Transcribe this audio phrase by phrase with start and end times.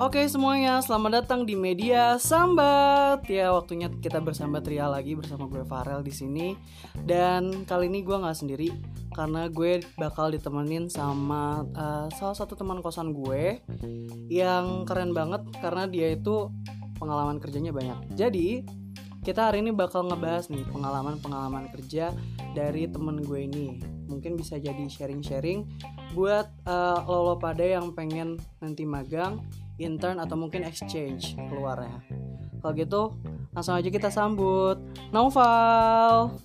[0.00, 3.20] Oke semuanya, selamat datang di media Sambat.
[3.28, 6.56] Ya waktunya kita bersambat ria lagi bersama gue Farel di sini.
[7.04, 8.72] Dan kali ini gue nggak sendiri
[9.12, 13.60] karena gue bakal ditemenin sama uh, salah satu teman kosan gue
[14.32, 16.48] yang keren banget karena dia itu
[16.96, 18.16] pengalaman kerjanya banyak.
[18.16, 18.64] Jadi
[19.20, 22.08] kita hari ini bakal ngebahas nih pengalaman-pengalaman kerja
[22.56, 23.76] dari temen gue ini.
[24.08, 25.68] Mungkin bisa jadi sharing-sharing
[26.16, 29.44] buat uh, lo, lo pada yang pengen nanti magang
[29.80, 32.04] intern atau mungkin exchange keluarnya.
[32.60, 33.02] Kalau gitu
[33.56, 34.76] langsung aja kita sambut
[35.10, 36.36] Noval.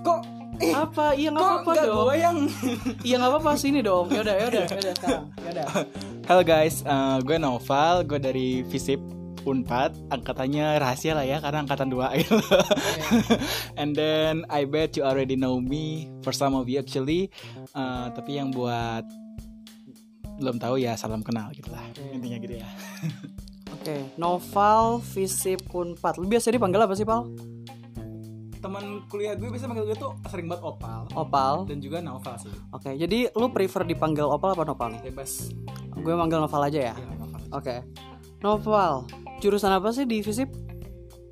[0.00, 0.20] Kok
[0.64, 1.12] eh, apa?
[1.12, 2.04] Iya nggak apa-apa dong.
[2.08, 2.36] Gue yang
[3.06, 4.08] iya nggak apa-apa sini dong.
[4.08, 5.24] Yaudah, yaudah, yaudah sekarang.
[5.44, 5.66] Yaudah.
[6.24, 9.00] Halo guys, uh, gue Noval, gue dari Visip
[9.40, 12.36] Unpad, angkatannya rahasia lah ya karena angkatan dua gitu.
[13.76, 17.32] And then I bet you already know me for some of you actually.
[17.72, 19.08] Uh, tapi yang buat
[20.40, 21.84] belum tahu ya salam kenal gitu lah.
[21.92, 22.16] Okay.
[22.16, 22.68] intinya gitu ya.
[23.76, 24.00] Oke okay.
[24.16, 27.28] Noval Visip Unpad lu biasa dipanggil apa sih Pal?
[28.60, 31.08] teman kuliah gue biasa panggil gue tuh sering banget opal.
[31.16, 31.64] Opal.
[31.64, 32.52] Dan juga novel sih.
[32.70, 35.48] Oke okay, jadi lu prefer dipanggil opal apa novel nih bebas.
[35.96, 37.08] Gue manggil novel aja ya, ya
[37.50, 37.64] oke.
[37.64, 37.78] Okay.
[38.44, 39.08] novel
[39.40, 40.52] jurusan apa sih di visip?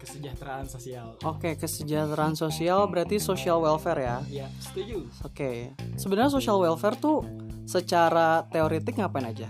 [0.00, 1.20] Kesejahteraan sosial.
[1.20, 4.16] Oke okay, kesejahteraan sosial berarti social welfare ya?
[4.28, 5.04] Iya setuju.
[5.28, 5.36] Oke.
[5.36, 5.56] Okay.
[6.00, 7.20] sebenarnya social welfare tuh
[7.68, 9.48] secara teoretik ngapain aja?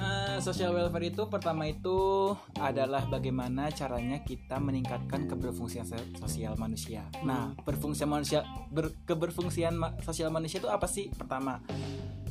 [0.00, 5.84] Uh, social welfare itu pertama itu adalah bagaimana caranya kita meningkatkan keberfungsian
[6.16, 7.04] sosial manusia.
[7.20, 7.28] Hmm.
[7.28, 8.40] Nah, berfungsi manusia
[8.72, 11.12] ber, keberfungsian ma sosial manusia itu apa sih?
[11.12, 11.60] Pertama,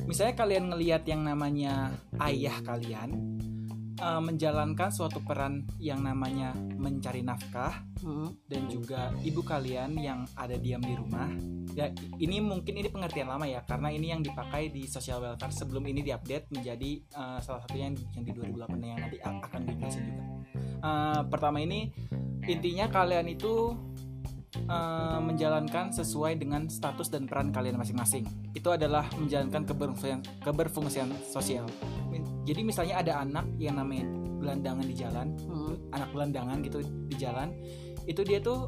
[0.02, 3.38] misalnya kalian ngelihat yang namanya ayah kalian,
[4.00, 8.48] uh, menjalankan suatu peran yang namanya mencari nafkah hmm.
[8.48, 11.28] dan juga ibu kalian yang ada diam di rumah
[11.76, 15.86] ya ini mungkin ini pengertian lama ya karena ini yang dipakai di social welfare sebelum
[15.86, 20.22] ini diupdate menjadi uh, salah satunya yang, yang di 2008 yang nanti akan dijelasin juga
[20.82, 21.92] uh, pertama ini
[22.48, 23.76] intinya kalian itu
[24.70, 28.26] uh, menjalankan sesuai dengan status dan peran kalian masing-masing.
[28.54, 31.68] Itu adalah menjalankan keberfungsian, keberfungsian sosial
[32.50, 34.10] jadi misalnya ada anak yang namanya
[34.40, 35.94] gelandangan di jalan hmm.
[35.94, 37.52] anak gelandangan gitu di jalan
[38.08, 38.66] itu dia tuh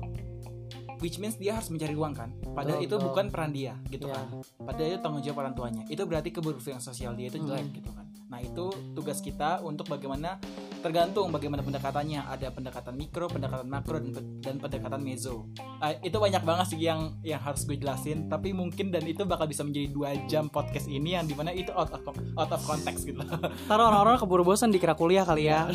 [1.01, 3.03] which means dia harus mencari uang kan padahal oh, itu oh.
[3.03, 4.23] bukan peran dia gitu yeah.
[4.23, 4.27] kan
[4.63, 7.77] padahal itu tanggung jawab orang tuanya itu berarti keberfungsian sosial dia itu jelek hmm.
[7.81, 10.41] gitu kan nah itu tugas kita untuk bagaimana
[10.83, 12.25] tergantung bagaimana pendekatannya.
[12.27, 15.47] Ada pendekatan mikro pendekatan makro dan, dan pendekatan mezo.
[15.79, 18.27] Uh, itu banyak banget sih yang yang harus gue jelasin.
[18.33, 21.71] Tapi mungkin dan itu bakal bisa menjadi dua jam podcast ini yang di mana itu
[21.77, 22.03] out of
[22.41, 23.21] out of context gitu.
[23.71, 25.69] Taruh orang-orang keburu bosan dikira kuliah kali ya.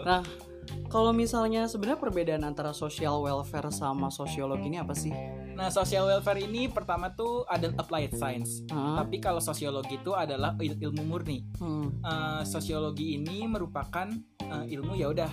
[0.00, 0.24] Nah
[0.90, 5.14] kalau misalnya sebenarnya perbedaan antara social welfare sama sosiologi ini apa sih?
[5.60, 8.64] Nah, social welfare ini pertama tuh ada applied science.
[8.72, 8.96] Hmm.
[8.96, 11.44] Tapi kalau sosiologi itu adalah ilmu murni.
[11.60, 12.00] Hmm.
[12.00, 14.08] Uh, sosiologi ini merupakan
[14.48, 15.28] uh, ilmu ya udah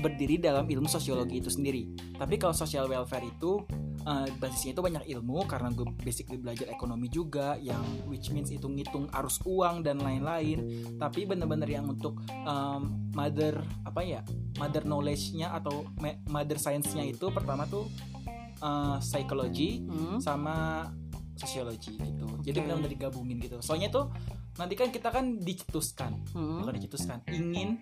[0.00, 1.92] berdiri dalam ilmu sosiologi itu sendiri.
[2.16, 3.68] Tapi kalau social welfare itu
[4.08, 8.64] uh, basisnya itu banyak ilmu karena gue basically belajar ekonomi juga yang which means itu
[8.64, 14.20] ngitung arus uang dan lain-lain tapi bener-bener yang untuk um, mother apa ya
[14.56, 15.84] mother knowledge-nya atau
[16.30, 17.90] mother science-nya itu pertama tuh
[18.62, 20.18] uh, psikologi hmm.
[20.22, 20.86] sama
[21.36, 22.50] sosiologi gitu okay.
[22.50, 24.08] jadi benar-benar digabungin gitu soalnya tuh
[24.56, 26.64] nanti kan kita kan dicetuskan hmm.
[26.64, 27.76] bukan dicetuskan ingin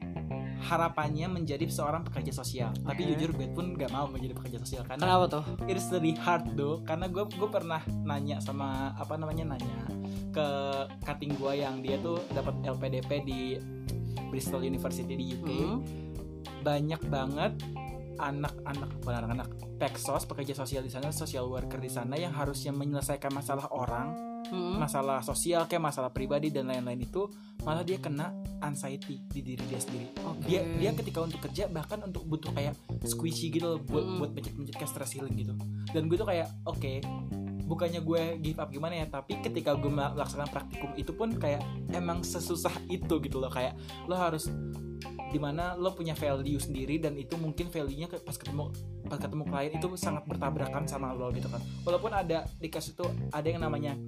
[0.59, 2.83] harapannya menjadi seorang pekerja sosial okay.
[2.91, 6.43] tapi jujur gue pun gak mau menjadi pekerja sosial karena kenapa tuh it's really hard
[6.59, 9.87] though karena gue gue pernah nanya sama apa namanya nanya
[10.35, 10.47] ke
[11.07, 13.41] cutting gue yang dia tuh dapat LPDP di
[14.35, 15.79] Bristol University di UK hmm.
[16.67, 17.55] banyak banget
[18.19, 19.49] anak-anak bukan anak-anak
[19.79, 24.15] peksos pekerja sosial di sana social worker di sana yang harusnya menyelesaikan masalah orang
[24.51, 24.79] hmm.
[24.79, 27.27] masalah sosial kayak masalah pribadi dan lain-lain itu
[27.65, 28.31] malah dia kena
[28.61, 30.47] anxiety di diri dia sendiri okay.
[30.47, 34.19] dia dia ketika untuk kerja bahkan untuk butuh kayak squishy gitu loh, buat hmm.
[34.21, 35.55] buat mencet-mencet kayak stress healing gitu
[35.93, 37.01] dan gue tuh kayak oke okay,
[37.65, 41.65] bukannya gue give up gimana ya tapi ketika gue melaksanakan praktikum itu pun kayak
[41.97, 43.73] emang sesusah itu gitu loh kayak
[44.05, 44.53] lo harus
[45.35, 48.71] di mana lo punya value sendiri dan itu mungkin value-nya pas ketemu
[49.11, 53.03] pas ketemu klien itu sangat bertabrakan sama lo gitu kan walaupun ada di kasus itu
[53.35, 53.99] ada yang namanya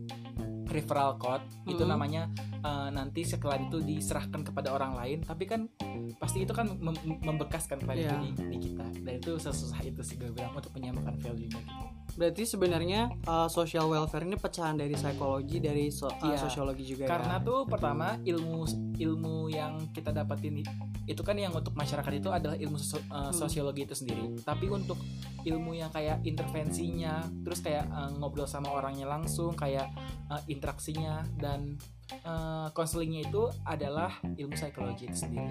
[0.70, 1.74] referral code hmm.
[1.74, 2.30] itu namanya
[2.62, 5.66] uh, nanti setelah itu diserahkan kepada orang lain tapi kan
[6.22, 6.94] pasti itu kan mem
[7.26, 8.22] membekaskan klien yeah.
[8.22, 11.95] itu di, di kita dan itu sesusah itu sih gue bilang untuk menyamakan value-nya gitu
[12.16, 17.36] Berarti sebenarnya uh, social welfare ini pecahan dari psikologi dari so, uh, sosiologi juga Karena
[17.36, 17.44] ya?
[17.44, 18.64] tuh pertama ilmu
[18.96, 20.64] ilmu yang kita dapatin
[21.06, 24.32] itu kan yang untuk masyarakat itu adalah ilmu so, uh, sosiologi itu sendiri.
[24.40, 24.96] Tapi untuk
[25.46, 29.86] ilmu yang kayak intervensinya, terus kayak uh, ngobrol sama orangnya langsung, kayak
[30.32, 31.78] uh, interaksinya dan
[32.10, 35.50] eh, konselingnya itu adalah ilmu psikologi itu sendiri.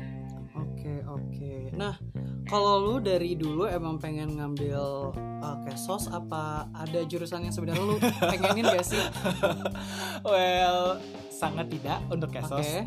[0.55, 1.53] Oke oke.
[1.75, 1.99] Nah
[2.45, 5.11] kalau lu dari dulu emang pengen ngambil
[5.41, 7.97] uh, kesos apa ada jurusan yang sebenarnya lu
[8.31, 9.01] pengenin gak sih?
[10.23, 11.01] well,
[11.33, 12.85] sangat tidak untuk kesos.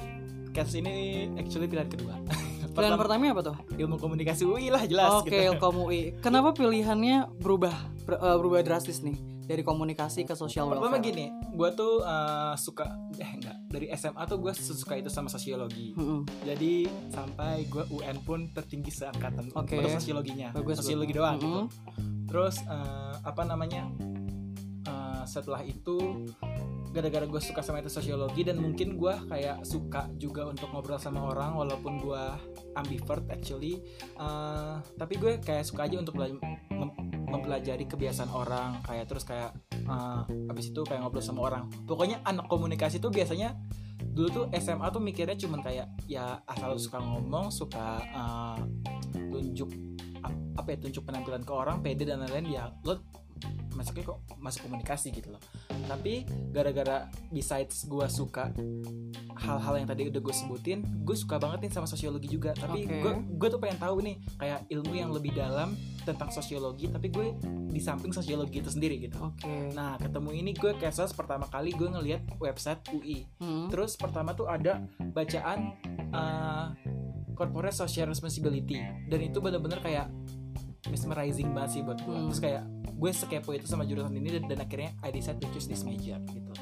[0.54, 2.16] Kesos ini actually pilihan kedua.
[2.24, 3.56] Pilihan Pertama, pertama apa tuh?
[3.74, 5.50] ilmu komunikasi UI lah jelas Oke, gitu.
[5.50, 6.14] Ilkom UI.
[6.22, 7.74] Kenapa pilihannya berubah
[8.06, 9.18] ber- uh, berubah drastis nih
[9.48, 10.92] dari komunikasi ke social welfare?
[10.92, 12.84] Pertama gini, gue tuh eh, suka
[13.16, 15.96] eh enggak dari SMA tuh gue suka itu sama sosiologi.
[15.96, 16.28] Mm-mm.
[16.44, 19.74] Jadi sampai gue UN pun tertinggi seangkatan Oke.
[19.74, 20.52] untuk sosiologinya.
[20.52, 21.18] Bagus, Sosiologi bagus.
[21.18, 21.48] doang gitu.
[21.48, 21.66] Mm-mm.
[22.26, 23.88] Terus eh, apa namanya?
[24.84, 26.28] eh, setelah itu
[26.88, 31.20] gara-gara gue suka sama itu sosiologi dan mungkin gue kayak suka juga untuk ngobrol sama
[31.22, 32.22] orang walaupun gue
[32.74, 33.80] ambivert actually
[34.14, 36.32] Eh, tapi gue kayak suka aja untuk bela-
[36.70, 41.68] mem- mempelajari kebiasaan orang kayak terus kayak eh, habis itu kayak ngobrol sama orang.
[41.84, 43.54] Pokoknya anak komunikasi tuh biasanya
[43.98, 48.58] dulu tuh SMA tuh mikirnya cuman kayak ya asal suka ngomong suka eh,
[49.30, 49.70] tunjuk
[50.24, 52.98] ap- apa ya tunjuk penampilan ke orang pede dan lain-lain ya lo
[53.78, 55.42] masuknya kok masuk komunikasi gitu loh
[55.86, 58.50] tapi gara-gara besides gue suka
[59.38, 62.98] hal-hal yang tadi udah gue sebutin gue suka banget nih sama sosiologi juga tapi Oke.
[62.98, 67.38] gue gue tuh pengen tahu nih kayak ilmu yang lebih dalam tentang sosiologi tapi gue
[67.70, 69.70] di samping sosiologi itu sendiri gitu Oke.
[69.78, 73.70] nah ketemu ini gue kesos pertama kali gue ngeliat website UI Mm.
[73.70, 74.82] Terus pertama tuh ada
[75.14, 75.74] bacaan
[76.10, 76.74] uh,
[77.38, 80.10] corporate social responsibility dan itu bener-bener kayak
[80.86, 82.14] mesmerizing banget sih buat gue.
[82.14, 82.30] Hmm.
[82.30, 82.62] Terus kayak
[82.98, 86.22] gue sekepo itu sama jurusan ini dan, dan akhirnya I decide to choose this major
[86.30, 86.52] gitu.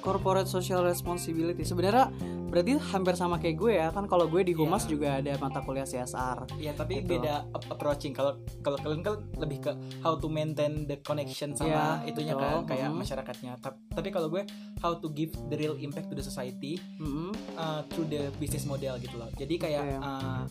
[0.00, 1.66] Corporate social responsibility.
[1.66, 2.08] Sebenarnya
[2.50, 4.90] berarti hampir sama kayak gue ya kan kalau gue di Humas Iya.
[4.90, 6.50] juga ada mata kuliah CSR.
[6.56, 7.14] Ya tapi Gitu.
[7.14, 8.10] beda ap- approaching.
[8.10, 12.42] Kalau kalau kalian kan lebih ke how to maintain the connection sama Iya, itunya betul.
[12.42, 12.98] kan kayak Hmm.
[12.98, 13.52] masyarakatnya.
[13.56, 14.42] Tap- Tapi kalau gue
[14.78, 17.30] how to give the real impact to the society Mm-mm.
[17.54, 19.30] uh, through the business model gitu loh.
[19.32, 19.96] Jadi kayak Oke.
[20.00, 20.42] uh,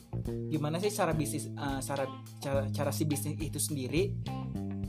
[0.48, 2.08] gimana sih cara bisnis uh, cara
[2.40, 4.16] cara cara si bisnis itu sendiri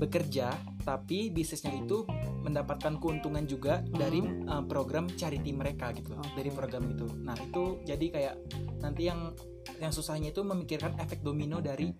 [0.00, 2.08] bekerja tapi bisnisnya itu
[2.40, 6.24] mendapatkan keuntungan juga dari uh, program charity mereka gitu loh.
[6.24, 6.40] Oke.
[6.40, 7.06] Dari program itu.
[7.20, 8.34] Nah, itu jadi kayak
[8.80, 9.36] nanti yang
[9.76, 11.92] yang susahnya itu memikirkan efek domino dari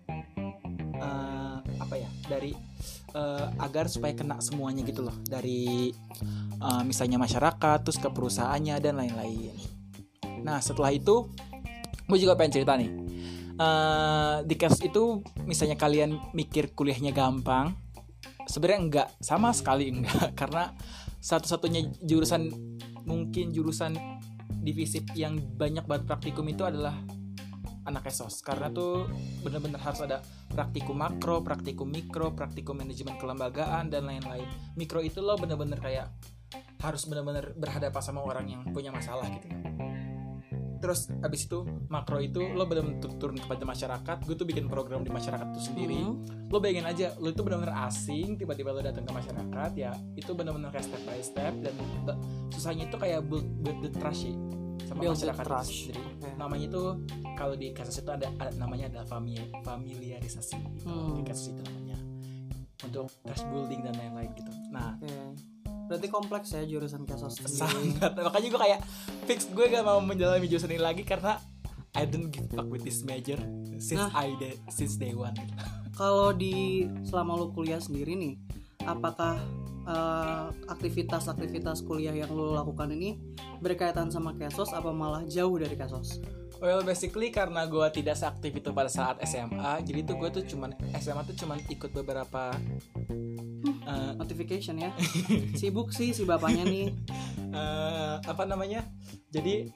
[0.96, 2.08] uh, apa ya?
[2.24, 2.56] Dari
[3.12, 5.14] uh, agar supaya kena semuanya gitu loh.
[5.28, 5.92] Dari
[6.64, 9.52] uh, misalnya masyarakat terus ke perusahaannya dan lain-lain.
[10.40, 11.28] Nah setelah itu
[12.08, 13.10] gue juga pengen cerita nih.
[13.60, 17.76] Eh, di kasus itu misalnya kalian mikir kuliahnya gampang,
[18.50, 20.74] sebenarnya enggak sama sekali enggak karena
[21.22, 22.50] satu-satunya jurusan
[23.06, 23.94] mungkin jurusan
[24.60, 26.98] divisi yang banyak banget praktikum itu adalah
[27.88, 29.08] anak esos karena tuh
[29.40, 30.20] bener-bener harus ada
[30.52, 34.44] praktikum makro, praktikum mikro, praktikum manajemen kelembagaan dan lain-lain.
[34.76, 36.12] Mikro itu lo bener-bener kayak
[36.84, 39.48] harus bener-bener berhadapan sama orang yang punya masalah gitu.
[40.80, 44.16] Terus abis itu makro itu lo bener-bener tu- turun kepada masyarakat.
[44.24, 46.00] Gue tuh bikin program di masyarakat itu sendiri.
[46.00, 46.48] Mm.
[46.48, 48.34] Lo bayangin aja, lo itu bener-bener asing.
[48.34, 51.74] Tiba-tiba lo datang ke masyarakat ya, itu bener-bener kayak step by step dan
[52.50, 54.34] susahnya itu kayak build, build the trust sih
[54.82, 55.70] sama Build masyarakat itu trust.
[55.70, 56.02] sendiri.
[56.34, 56.82] Namanya itu
[57.34, 60.56] kalau di kasus itu ada, ada- namanya adalah fami- familiarisasi.
[60.56, 60.88] Gitu.
[60.88, 61.14] Hmm.
[61.14, 61.98] Di kasus itu namanya
[62.80, 64.52] untuk trust building dan lain-lain gitu.
[64.70, 65.12] Nah, Oke.
[65.90, 67.98] Berarti kompleks ya jurusan kesos sendiri.
[67.98, 68.80] sangat makanya gue kayak
[69.26, 71.42] fix gue gak mau menjalani jurusan ini lagi karena
[71.98, 73.34] I don't give fuck with this major
[73.82, 74.14] since Nah.
[74.14, 75.34] I did since day one.
[75.98, 78.38] Kalau di selama lu kuliah sendiri nih,
[78.86, 79.42] apakah
[79.90, 83.18] eh, aktivitas-aktivitas kuliah yang lu lakukan ini
[83.58, 86.22] berkaitan sama kesos apa malah jauh dari kesos?
[86.60, 90.76] Well basically karena gue tidak seaktif itu pada saat SMA, jadi tuh gue tuh cuman
[91.00, 92.52] SMA tuh cuman ikut beberapa
[93.82, 94.90] eh, Notification ya.
[95.58, 96.92] Sibuk sih si bapaknya nih.
[97.50, 98.84] eh, apa namanya?
[99.30, 99.70] Jadi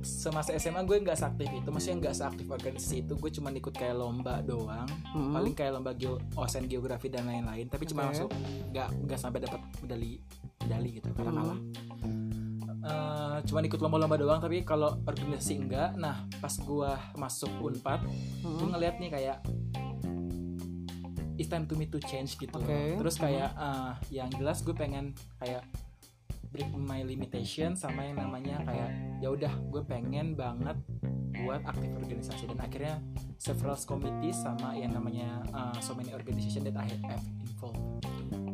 [0.00, 4.00] semasa SMA gue nggak seaktif itu, maksudnya nggak seaktif organisasi itu, gue cuman ikut kayak
[4.00, 5.36] lomba doang, Mm-mm.
[5.36, 8.16] paling kayak lomba geo, osen geografi dan lain-lain, tapi cuma Oke.
[8.16, 8.32] masuk
[8.72, 10.16] nggak nggak sampai dapat medali
[10.64, 11.58] medali gitu karena kalah.
[12.80, 16.00] Eh, cuman ikut lomba-lomba doang, tapi kalau organisasi enggak.
[16.00, 16.90] Nah pas gue
[17.20, 18.00] masuk unpad,
[18.40, 18.72] gue Mm-mm.
[18.72, 19.36] ngeliat nih kayak
[21.40, 22.52] it's time to me to change gitu.
[22.52, 23.00] Oke.
[23.00, 25.64] terus kayak eh, yang jelas gue pengen kayak
[26.52, 28.90] break my limitation sama yang namanya kayak
[29.24, 30.76] ya udah gue pengen banget
[31.40, 32.94] buat aktif organisasi dan akhirnya
[33.40, 37.80] several committees sama yang namanya uh, so many organization that I have involved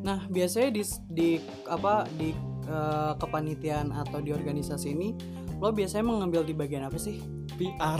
[0.06, 1.30] Nah, biasanya di di
[1.66, 2.30] apa di
[2.70, 5.10] eh, kepanitiaan atau di organisasi ini
[5.58, 7.18] lo biasanya mengambil di bagian apa sih?
[7.58, 7.98] PR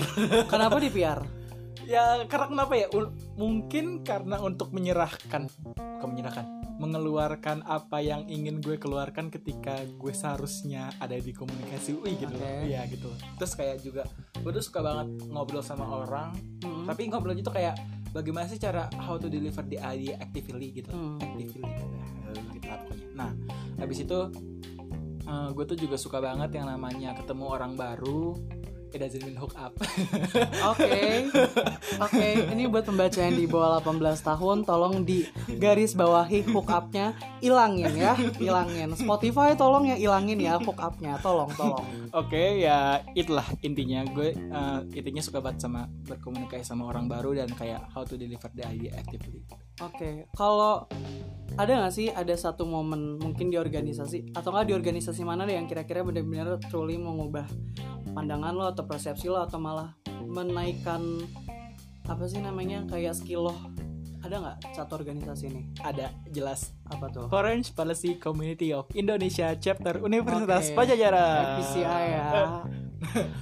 [0.52, 1.45] Kenapa di PR?
[1.86, 8.60] Ya karena kenapa ya Un- mungkin karena untuk menyerahkan bukan menyerahkan mengeluarkan apa yang ingin
[8.60, 12.44] gue keluarkan ketika gue seharusnya ada di komunikasi UI gitu loh.
[12.44, 12.68] Oke.
[12.68, 14.02] Iya gitu terus kayak juga
[14.36, 16.84] gue tuh suka banget ngobrol sama orang Hmm.
[16.84, 21.16] tapi ngobrolnya tuh kayak bagaimana sih cara how to deliver the idea actively gitu Hmm.
[21.16, 23.30] actively Eh, gitu lah pokoknya nah
[23.76, 24.18] habis itu
[25.22, 28.36] eh, gue tuh juga suka banget yang namanya ketemu orang baru
[28.96, 29.76] it doesn't mean hook up
[30.72, 31.28] Oke,
[32.00, 32.26] oke.
[32.52, 35.26] Ini buat pembaca yang di bawah 18 tahun, tolong di
[35.58, 38.92] garis bawahi hook up-nya, ilangin ya, ilangin.
[38.96, 41.84] Spotify tolong ya ilangin ya hook up-nya, tolong, tolong.
[42.12, 47.50] Oke ya itulah intinya gue eh, intinya suka banget sama berkomunikasi sama orang baru dan
[47.52, 49.44] kayak how to deliver the idea actively.
[49.84, 50.88] Oke, kalau
[51.60, 54.32] ada nggak sih ada satu momen mungkin di organisasi?
[54.32, 57.44] Atau nggak di organisasi mana deh yang kira-kira benar-benar truly mengubah
[58.16, 59.92] pandangan lo atau persepsi lo atau malah
[60.24, 61.20] menaikkan
[62.08, 63.54] apa sih namanya kayak skill lo?
[64.24, 65.62] Ada nggak satu organisasi ini?
[65.84, 66.72] Ada jelas.
[66.88, 67.28] Apa tuh?
[67.28, 70.76] Orange Policy Community of Indonesia Chapter Universitas Oke.
[70.76, 71.60] Pajajaran.
[71.60, 72.28] FPCI ya.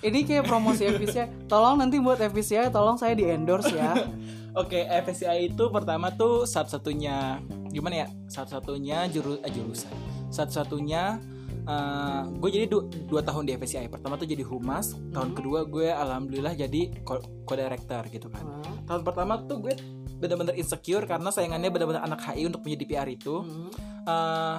[0.02, 3.94] Ini kayak promosi FPCI tolong nanti buat FPCI tolong saya di endorse ya
[4.54, 8.08] Oke, FSCI itu pertama tuh satu-satunya gimana ya?
[8.30, 9.90] Satu-satunya juru, eh, jurusan.
[10.30, 11.18] Satu-satunya
[11.64, 13.88] eh, gue jadi du- dua tahun di FSCI.
[13.88, 15.36] Pertama tuh jadi humas, tahun Hmm.
[15.36, 18.44] kedua gue alhamdulillah jadi co- co-director gitu kan.
[18.44, 18.84] Hmm.
[18.84, 19.74] Tahun pertama tuh gue
[20.14, 23.40] bener-bener insecure karena sayangannya bener-bener anak HI untuk menjadi PR itu.
[23.40, 23.72] Hmm.
[24.04, 24.56] Eh,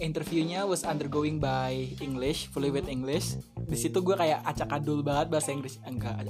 [0.00, 3.36] interviewnya was undergoing by English, fully with English.
[3.70, 5.78] Di situ gue kayak acak-adul banget bahasa Inggris.
[5.86, 6.26] Enggak,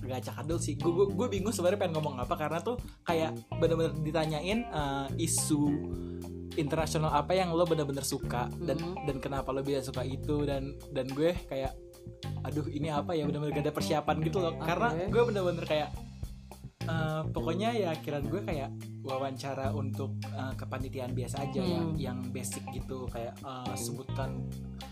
[0.00, 0.80] enggak acak-adul sih.
[0.80, 5.62] Gue gue, gue bingung sebenarnya pengen ngomong apa karena tuh kayak bener-bener ditanyain eh, isu
[6.56, 9.06] internasional apa yang lo bener-bener suka dan Mhm.
[9.06, 11.76] dan kenapa lo bisa suka itu dan dan gue kayak
[12.42, 15.04] aduh ini apa ya bener-bener gak ada persiapan gitu loh karena Oke.
[15.14, 15.88] gue bener-bener kayak
[16.90, 18.70] eh, pokoknya ya kiraan gue kayak
[19.00, 21.94] wawancara untuk eh, kepanitiaan biasa aja ya Hmm.
[21.94, 23.06] yang basic gitu.
[23.06, 24.42] Kayak eh, sebutkan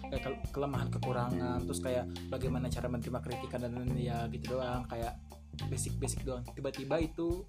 [0.07, 4.87] kayak ke- kelemahan kekurangan terus kayak bagaimana cara menerima kritikan dan ya gitu doang.
[4.87, 5.19] Kayak
[5.67, 6.47] basic basic doang.
[6.49, 7.43] Tiba-tiba itu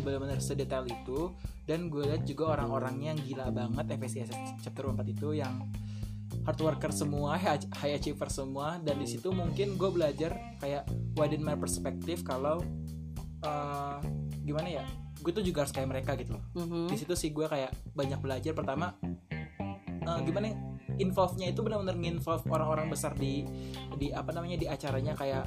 [0.00, 1.28] benar-benar sedetail itu
[1.64, 5.60] dan gue lihat juga orang-orangnya yang gila banget FSCS chapter 4 itu yang
[6.42, 11.54] hard worker semua high achiever semua dan di situ mungkin gue belajar kayak widen my
[11.54, 12.60] perspective kalau
[13.44, 13.96] eh,
[14.44, 14.84] gimana ya?
[15.20, 16.44] Gue tuh juga harus kayak mereka gitu loh.
[16.56, 16.88] Mhm.
[16.90, 18.52] di situ sih gue kayak banyak belajar.
[18.56, 18.96] Pertama
[20.04, 20.56] eh, gimana ya,
[21.00, 23.44] involve-nya itu benar-benar nginvolve orang-orang besar di
[23.96, 25.44] di apa namanya di acaranya kayak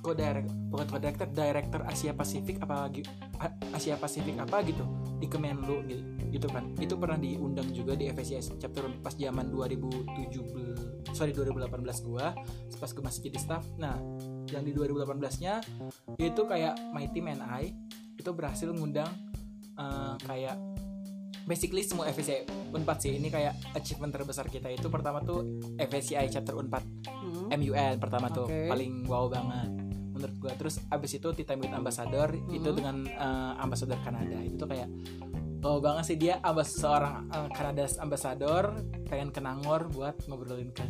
[0.00, 2.88] co direct bukan co director director Asia Pasifik apa
[3.76, 4.82] Asia Pasifik apa gitu?
[5.20, 11.12] Di Kemenlu gitu, gitu kan itu pernah diundang juga di FSCS chapter pas zaman 2017
[11.12, 11.74] sorry 2018
[12.06, 12.32] gua
[12.78, 13.98] pas gue masih jadi staff nah
[14.48, 15.58] yang di 2018 nya
[16.16, 17.74] itu kayak my team and I
[18.14, 19.10] itu berhasil ngundang
[19.74, 20.56] eh, kayak
[21.44, 25.42] basically semua FSCI Unpad sih ini kayak achievement terbesar kita itu pertama tuh
[25.76, 26.84] FSCI chapter Unpad
[27.20, 27.52] Mhm.
[27.52, 28.70] MUN pertama tuh Oke.
[28.70, 29.68] paling wow banget
[30.10, 32.76] menurut gua terus abis itu Tea Time with Ambassador itu Mhm.
[32.76, 34.86] dengan eh, Ambassador Kanada itu tuh kayak
[35.60, 38.64] wow banget sih dia ambas seorang eh, Kanada Ambassador
[39.06, 40.84] pengen ke Nangor buat ngobrolin ke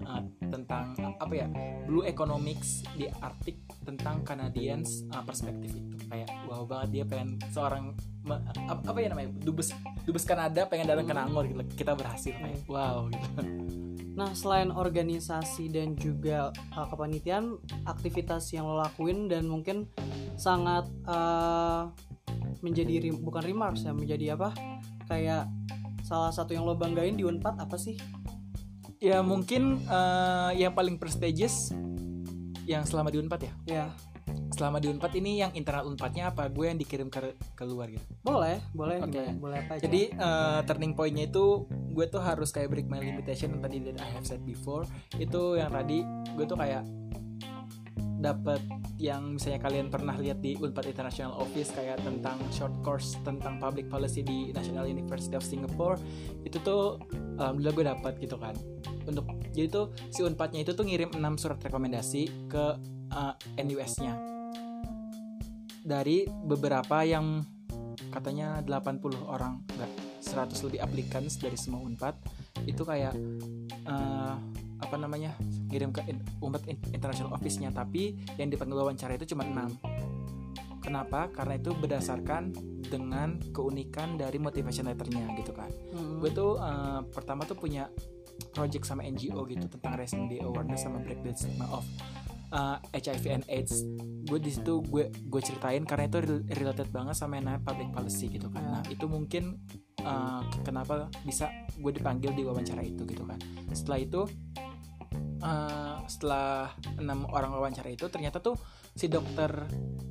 [0.00, 1.46] eh, tentang eh, apa ya
[1.84, 7.92] blue economics di Arctic tentang Canadians eh, perspektif itu kayak wow banget dia pengen seorang
[8.24, 9.76] me- ap- apa ya namanya dubes
[10.08, 11.14] dubes Kanada pengen datang ke.
[11.14, 13.28] Nangor gitu kita berhasil kayak wow gitu
[14.14, 19.90] Nah, selain organisasi dan juga uh, kepanitiaan, aktivitas yang lo lakuin dan mungkin
[20.38, 21.90] sangat uh,
[22.60, 24.56] menjadi rim- bukan remarks ya, menjadi apa?
[25.04, 25.48] Kayak
[26.00, 27.96] salah satu yang lo banggain di Unpad apa sih?
[29.00, 31.72] Ya mungkin eh, yang paling prestigious
[32.64, 33.52] yang selama di Unpad ya.
[33.66, 33.86] Ya,
[34.54, 38.00] Selama di Unpad ini yang internal Unpadnya apa gue yang dikirim ke keluar gitu.
[38.22, 39.10] boleh, boleh, Oke.
[39.12, 39.36] gimana?
[39.36, 39.82] boleh apa aja.
[39.84, 43.98] Jadi eh, turning pointnya itu gue tuh harus kayak break my limitation yang tadi that
[44.00, 44.86] I have said before.
[45.18, 46.86] Itu yang tadi gue tuh kayak
[47.96, 48.60] dapat
[48.96, 53.92] yang misalnya kalian pernah lihat di Unpad International Office kayak tentang short course tentang public
[53.92, 56.00] policy di National University of Singapore
[56.46, 56.98] itu tuh
[57.36, 58.56] alhamdulillah gue dapat gitu kan.
[59.04, 62.64] Untuk jadi tuh si Unpadnya itu tuh ngirim 6 surat rekomendasi ke
[63.12, 64.34] uh, NUS-nya
[65.84, 67.44] dari beberapa yang
[68.08, 69.92] katanya 80 orang enggak
[70.24, 72.16] 100 lebih applicants dari semua Unpad
[72.64, 73.12] itu kayak
[73.84, 74.34] eh,
[74.84, 75.32] apa namanya
[75.72, 76.22] ngirim ke in-
[76.68, 77.72] In- International Office-nya.
[77.72, 79.80] Tapi yang dipanggil wawancara itu cuma 6
[80.84, 81.32] kenapa?
[81.32, 82.52] Karena itu berdasarkan
[82.84, 85.72] dengan keunikan dari motivation letternya gitu kan.
[85.96, 86.20] Mhm.
[86.20, 87.88] gue tuh eh, pertama tuh punya
[88.52, 91.86] project sama NGO gitu tentang raising the awareness sama break the stigma of
[92.50, 93.82] uh, HIV and AIDS.
[94.26, 97.90] Gue di situ gue gue ceritain karena itu rel- related banget sama yang namanya public
[97.94, 98.62] policy gitu kan.
[98.62, 98.70] Ya.
[98.78, 99.58] nah itu mungkin
[100.02, 103.38] uh, kenapa bisa gue dipanggil di wawancara itu gitu kan.
[103.70, 104.20] Setelah itu
[105.44, 108.56] uh, setelah enam orang wawancara itu ternyata tuh
[108.90, 109.52] si dokter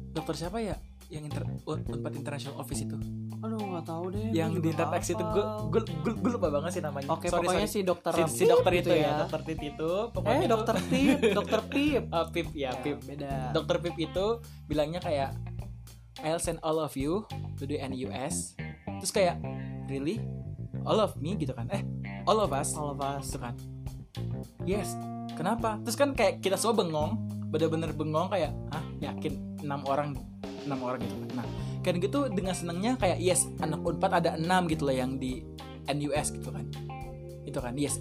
[0.09, 0.77] dokter siapa ya?
[1.11, 2.97] Yang inter, Un- Unpad International Office itu?
[3.37, 4.33] Aduh nggak tahu deh.
[4.33, 5.21] yang di nggak itu.
[5.69, 7.05] gue gue gue lupa banget sih namanya.
[7.07, 7.75] Oke, Sorry, pokoknya sorry.
[7.75, 9.13] si dokter si, si dokter Pip itu gitu ya.
[9.19, 12.03] Dokter Tit itu pokoknya Eh, dokter Pip, dokter Pip.
[12.09, 12.97] Uh, Pip ya, Ya, Pip.
[13.03, 13.33] beda.
[13.53, 14.25] dokter Pip itu
[14.65, 15.29] bilangnya kayak
[16.23, 18.57] I'll send all of you to the NUS
[18.97, 19.37] terus kayak
[19.85, 20.17] really?
[20.81, 21.35] All of me?
[21.35, 21.69] Gitu kan.
[21.69, 21.83] Eh
[22.25, 22.73] all of us?
[22.73, 23.27] All of us.
[23.27, 23.53] gitu kan.
[24.63, 24.97] Yes
[25.33, 25.81] kenapa?
[25.83, 27.11] Terus kan kayak kita semua bengong
[27.53, 30.17] bener-bener bengong kayak ah yakin enam orang
[30.65, 31.15] enam orang gitu?
[31.37, 31.45] Nah
[31.83, 35.43] kan gitu dengan senangnya kayak yes anak unpad ada enam gitu loh yang di
[35.91, 36.65] NUS gitu kan.
[37.43, 37.99] Itu kan yes.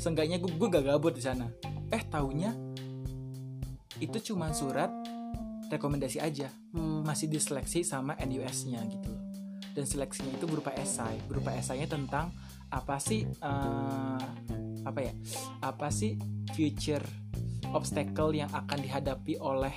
[0.00, 1.46] Seenggaknya gue, gue gak gabut di sana.
[1.92, 2.56] Eh taunya
[4.00, 4.90] itu cuma surat
[5.70, 6.50] rekomendasi aja.
[6.74, 7.02] Hmm.
[7.06, 9.22] masih diseleksi sama NUS-nya gitu loh.
[9.70, 12.34] Dan seleksinya itu berupa esai, berupa esainya tentang
[12.70, 14.26] apa sih eh,
[14.84, 15.12] apa ya?
[15.64, 16.16] Apa sih
[16.52, 17.04] future
[17.70, 19.72] obstacle yang akan dihadapi oleh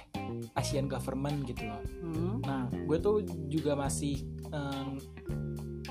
[0.57, 1.81] Asian government gitu loh.
[2.01, 2.35] Hmm.
[2.41, 4.97] Nah, gue tuh juga masih em,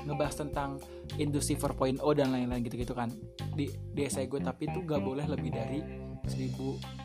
[0.03, 0.69] ngebahas tentang
[1.15, 3.07] industri 4.0 dan lain-lain gitu-gitu kan
[3.55, 5.79] di di esai gue tapi itu gak boleh lebih dari
[6.27, 7.02] 1000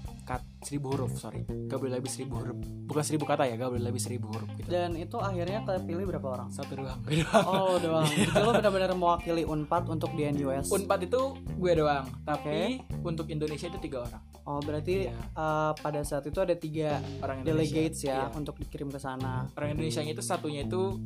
[0.68, 3.98] 1000 huruf sorry gak boleh lebih 1000 huruf bukan 1000 kata ya gak boleh lebih
[3.98, 6.48] 1000 huruf gitu Dan itu akhirnya kepilih berapa orang?
[6.48, 8.04] satu doang gue doang Oh, doang.
[8.28, 10.68] Jadi lo benar-benar mewakili Unpad untuk di NUS.
[10.68, 15.16] Unpad itu gue doang tapi untuk Indonesia itu tiga orang Oh, berarti Iya.
[15.34, 18.34] uh, pada saat itu ada tiga orang Indonesia delegates ya Iya.
[18.34, 19.48] untuk dikirim ke sana.
[19.52, 20.96] orang Indonesia itu satunya itu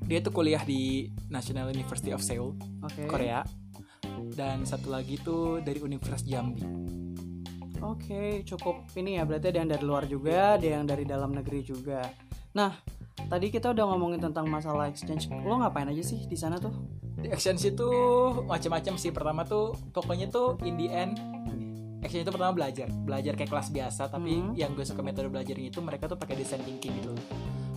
[0.00, 3.06] dia tuh kuliah di National University of Seoul Oke.
[3.06, 3.42] Korea
[4.28, 6.62] dan satu lagi tuh dari Universitas Jambi
[7.80, 9.24] Oke, cukup ini ya.
[9.24, 12.00] Berarti ada yang dari luar juga, ada yang dari dalam negeri juga.
[12.52, 12.72] Nah,
[13.26, 15.28] tadi kita udah ngomongin tentang masalah exchange.
[15.28, 16.72] Lo ngapain aja sih di sana tuh?
[17.16, 17.88] di exchange itu
[18.44, 21.16] macam-macam sih pertama tuh pokoknya tuh in the end
[22.04, 24.52] exchange itu pertama belajar belajar kayak kelas biasa tapi Mhm.
[24.52, 27.16] yang gue suka metode belajarnya itu mereka tuh pakai design thinking gitu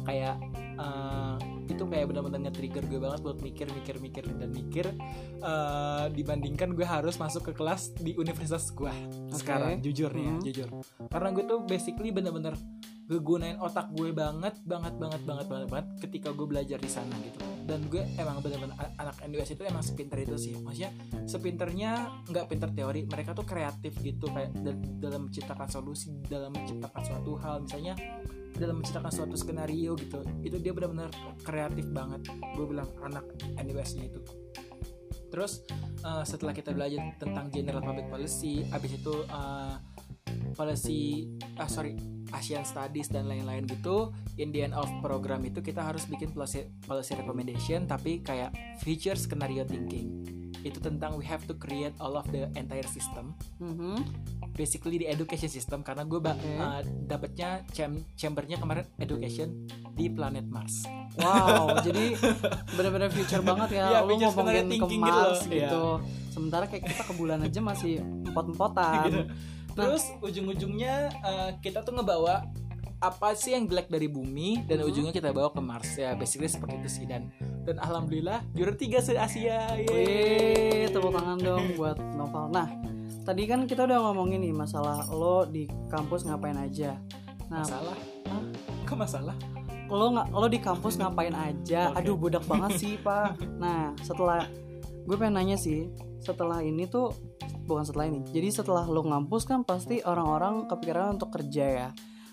[0.04, 0.36] kayak
[0.76, 1.29] eh,
[1.70, 4.86] itu kayak benar-benar nge-trigger gue banget buat mikir mikir mikir dan mikir
[5.40, 8.92] eh, dibandingkan gue harus masuk ke kelas di universitas gue
[9.32, 10.42] sekarang jujur nih ya Mhm.
[10.44, 10.68] jujur.
[11.08, 12.54] Karena gue tuh basically bener-bener
[13.06, 17.38] ngegunain otak gue banget banget banget banget banget banget ketika gue belajar di sana gitu.
[17.64, 20.54] Dan gue emang bener-bener anak NUS itu emang sepinter itu sih.
[20.56, 20.90] Maksudnya
[21.24, 21.92] sepinternya
[22.24, 27.32] nggak pinter teori mereka tuh kreatif gitu kayak da- dalam menciptakan solusi dalam menciptakan suatu
[27.36, 27.62] hal.
[27.62, 27.94] Misalnya
[28.58, 31.12] dalam menciptakan suatu skenario gitu itu dia benar-benar
[31.44, 32.26] kreatif banget.
[32.56, 33.26] Gue bilang anak
[33.60, 34.22] NUS nya itu.
[35.30, 35.62] Terus
[36.02, 39.76] eh, setelah kita belajar tentang general public policy abis itu eh,
[40.54, 41.98] policy ah sorry
[42.30, 46.70] Asian Studies dan lain-lain gitu in the end of program itu kita harus bikin policy,
[46.86, 52.28] policy recommendation tapi kayak future scenario thinking itu tentang we have to create all of
[52.28, 54.04] the entire system Mhm.
[54.52, 56.52] basically di education system karena gue ba- Oke.
[56.54, 60.84] uh, dapetnya cham- chambernya kemarin education di planet Mars
[61.16, 62.16] Wow, jadi
[62.70, 63.86] benar-benar future banget ya.
[63.90, 65.52] Iya, lo future ngomongin ke thinking gitu Mars loh.
[65.52, 65.84] gitu.
[66.30, 67.94] Sementara kayak kita ke bulan aja masih
[68.30, 69.04] empot-empotan.
[69.06, 69.22] Gitu.
[69.74, 72.48] Terus ujung-ujungnya uh, kita tuh ngebawa
[73.00, 74.88] apa sih yang jelek dari bumi dan Mhm.
[74.92, 77.32] ujungnya kita bawa ke Mars ya basically seperti itu sih dan
[77.64, 82.52] dan alhamdulillah juara tiga se Asia Wih, tepuk tangan dong buat Noval.
[82.52, 82.68] Nah,
[83.24, 87.00] tadi kan kita udah ngomongin nih masalah lo di kampus ngapain aja.
[87.48, 87.96] Nah, masalah
[88.28, 88.44] Hah?
[88.84, 89.36] kok masalah
[89.90, 91.90] lo nggak lo di kampus ngapain aja?
[91.90, 91.98] Oke.
[92.04, 93.42] Aduh, bodak banget sih, Pak.
[93.58, 94.46] Nah, setelah
[95.02, 95.90] gue pengen nanya sih,
[96.22, 97.10] setelah ini tuh
[97.64, 98.22] bukan setelah ini.
[98.30, 101.90] Jadi setelah lo ngampus kan pasti orang-orang kepikiran untuk kerja ya.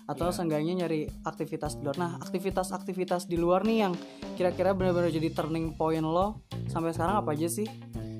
[0.07, 0.33] Atau Iya.
[0.33, 1.95] seenggaknya nyari aktivitas di luar.
[1.97, 3.93] Nah, aktivitas-aktivitas di luar nih yang
[4.33, 7.67] kira-kira benar-benar jadi turning point lo sampai sekarang apa aja sih?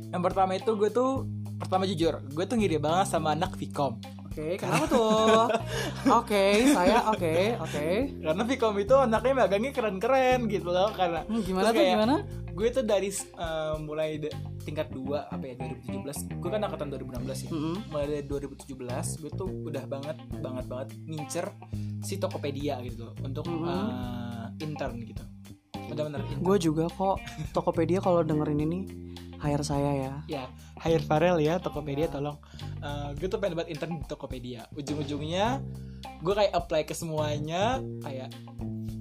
[0.07, 4.55] yang pertama itu gue tuh pertama jujur gue tuh ngiri banget sama anak Vkom Oke,
[4.55, 5.51] kenapa tuh?
[6.13, 7.87] Oke, saya oke, oke.
[8.17, 12.15] karena Vkom itu anaknya magangnya keren-keren gitu loh karena Hmm, gimana tuh kayak- gimana?
[12.57, 14.97] Gue tuh dari uh, mulai de- tingkat 2
[15.29, 15.53] apa ya
[15.85, 17.75] 2017 gue kan angkatan 2016 ya Mm-mm.
[17.87, 18.73] mulai dari 2017
[19.21, 21.45] gue tuh udah banget banget banget ngincer
[21.99, 23.61] si Tokopedia gitu loh untuk Mhm.
[23.63, 25.21] uh, intern gitu
[25.87, 26.41] benar-benar intern.
[26.41, 27.21] Gue juga kok
[27.53, 28.79] Tokopedia kalau dengerin ini
[29.37, 30.13] hire saya ya.
[30.27, 30.43] ya
[30.79, 32.41] hire Farel ya Tokopedia tolong
[32.77, 35.65] Uh, gue tuh pengen buat intern di Tokopedia ujung-ujungnya
[36.21, 38.29] gue kayak apply ke semuanya kayak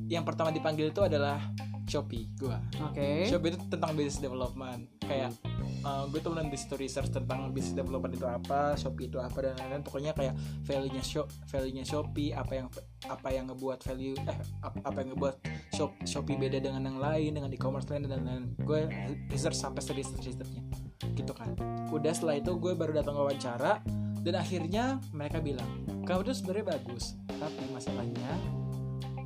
[0.07, 1.39] yang pertama dipanggil itu adalah
[1.87, 2.27] Shopee.
[2.35, 3.31] Gua Oke.
[3.31, 4.91] Shopee itu tentang business development.
[5.07, 5.39] Kayak
[5.87, 9.55] uh, gue tuh di situ research tentang business development itu apa Shopee itu apa dan
[9.55, 9.87] lain-lain.
[9.87, 10.35] Pokoknya kayak
[10.67, 12.67] value-nya shop value-nya Shopee apa yang
[13.07, 15.35] apa yang ngebuat value eh ap- apa yang ngebuat
[15.79, 18.45] shop Shopee beda dengan yang lain dengan e-commerce lain dan lain-lain.
[18.67, 18.91] Gue
[19.31, 20.67] research sampai research researchnya
[21.15, 21.55] gitu kan.
[21.95, 23.79] Udah setelah itu gue baru datang wawancara
[24.27, 28.66] dan akhirnya mereka bilang kamu tuh sebenarnya bagus tapi masalahnya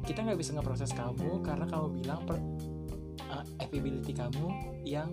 [0.02, 2.36] kita nggak bisa ngeproses kamu karena kamu bilang per,
[3.26, 4.46] uh, availability kamu
[4.82, 5.12] yang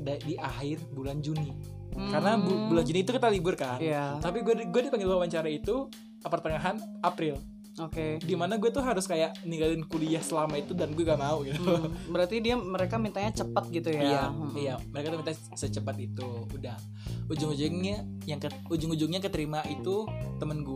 [0.00, 1.52] di akhir bulan Juni
[1.90, 2.68] karena bu- Hmm.
[2.68, 4.16] bulan Juni itu kita libur kan Iya.
[4.18, 5.90] tapi gue gue dipanggil wawancara itu
[6.22, 7.36] pertengahan April
[7.78, 8.16] Oke.
[8.18, 11.60] di mana gue tuh harus kayak ninggalin kuliah selama itu dan gue gak mau gitu
[11.60, 14.02] Hmm, Berarti dia mereka mintanya cepat gitu ya.
[14.02, 14.52] Iya, Hmm.
[14.54, 14.74] iya.
[14.86, 16.28] Mereka tuh minta secepat itu.
[16.50, 16.76] Udah.
[17.26, 20.04] Ujung-ujungnya yang ke, ujung-ujungnya keterima itu
[20.36, 20.66] temen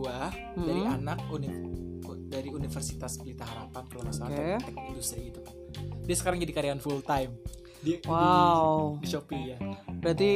[0.55, 0.95] dari Hmm.
[0.95, 1.51] anak univ,
[2.25, 4.47] dari Universitas Pelita Harapan kalau nggak salah Oke.
[4.61, 5.55] teknik industri itu kan.
[6.03, 7.31] Dia sekarang jadi karyawan full time
[7.79, 8.97] di, Wow.
[8.97, 9.57] di, di Shopee ya.
[10.01, 10.31] Berarti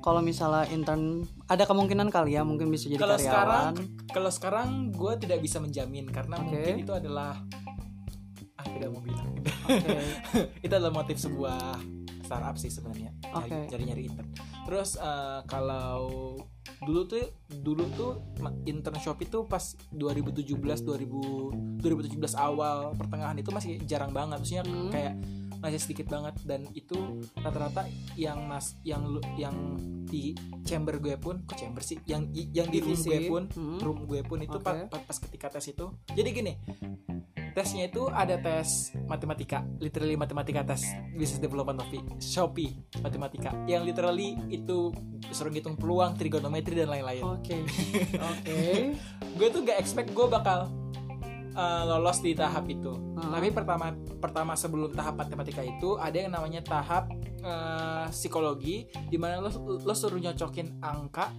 [0.00, 4.12] kalau misalnya intern ada kemungkinan kali ya mungkin bisa jadi Kalau sekarang karyawan.
[4.12, 6.44] kalau sekarang gue tidak bisa menjamin karena Oke.
[6.50, 7.40] mungkin itu adalah
[8.64, 9.28] ah tidak mau bilang.
[9.64, 9.98] Oke.
[10.64, 11.78] itu adalah motif sebuah
[12.20, 13.68] startup sih sebenarnya Oke.
[13.68, 14.32] cari nyari intern
[14.64, 16.32] terus eh, kalau
[16.80, 18.12] dulu tuh dulu tuh
[18.64, 21.84] intern Shopee tuh pas 2017 2000 2017
[22.34, 24.88] awal pertengahan itu masih jarang banget maksudnya Hmm.
[24.88, 25.14] kayak
[25.60, 26.96] masih sedikit banget dan itu
[27.34, 29.56] rata-rata yang mas yang yang
[30.06, 33.80] di chamber gue pun kok chamber sih yang yang di room gue pun Hmm.
[33.80, 34.64] room gue pun itu Oke.
[34.64, 36.52] pa- pa- pas ketika tes itu jadi gini
[37.54, 40.82] tesnya itu ada tes matematika literally matematika tes
[41.14, 41.88] business development of
[42.18, 44.90] Shopee matematika yang literally itu
[45.30, 47.62] suruh ngitung peluang trigonometri dan lain-lain Oke.
[48.34, 48.58] Oke.
[49.38, 50.66] gue tuh gak expect gue bakal
[51.54, 53.30] uh, lolos di tahap itu Hmm.
[53.30, 57.14] tapi pertama pertama sebelum tahap matematika itu ada yang namanya tahap
[57.46, 61.30] uh, psikologi di mana lo lo suruh nyocokin angka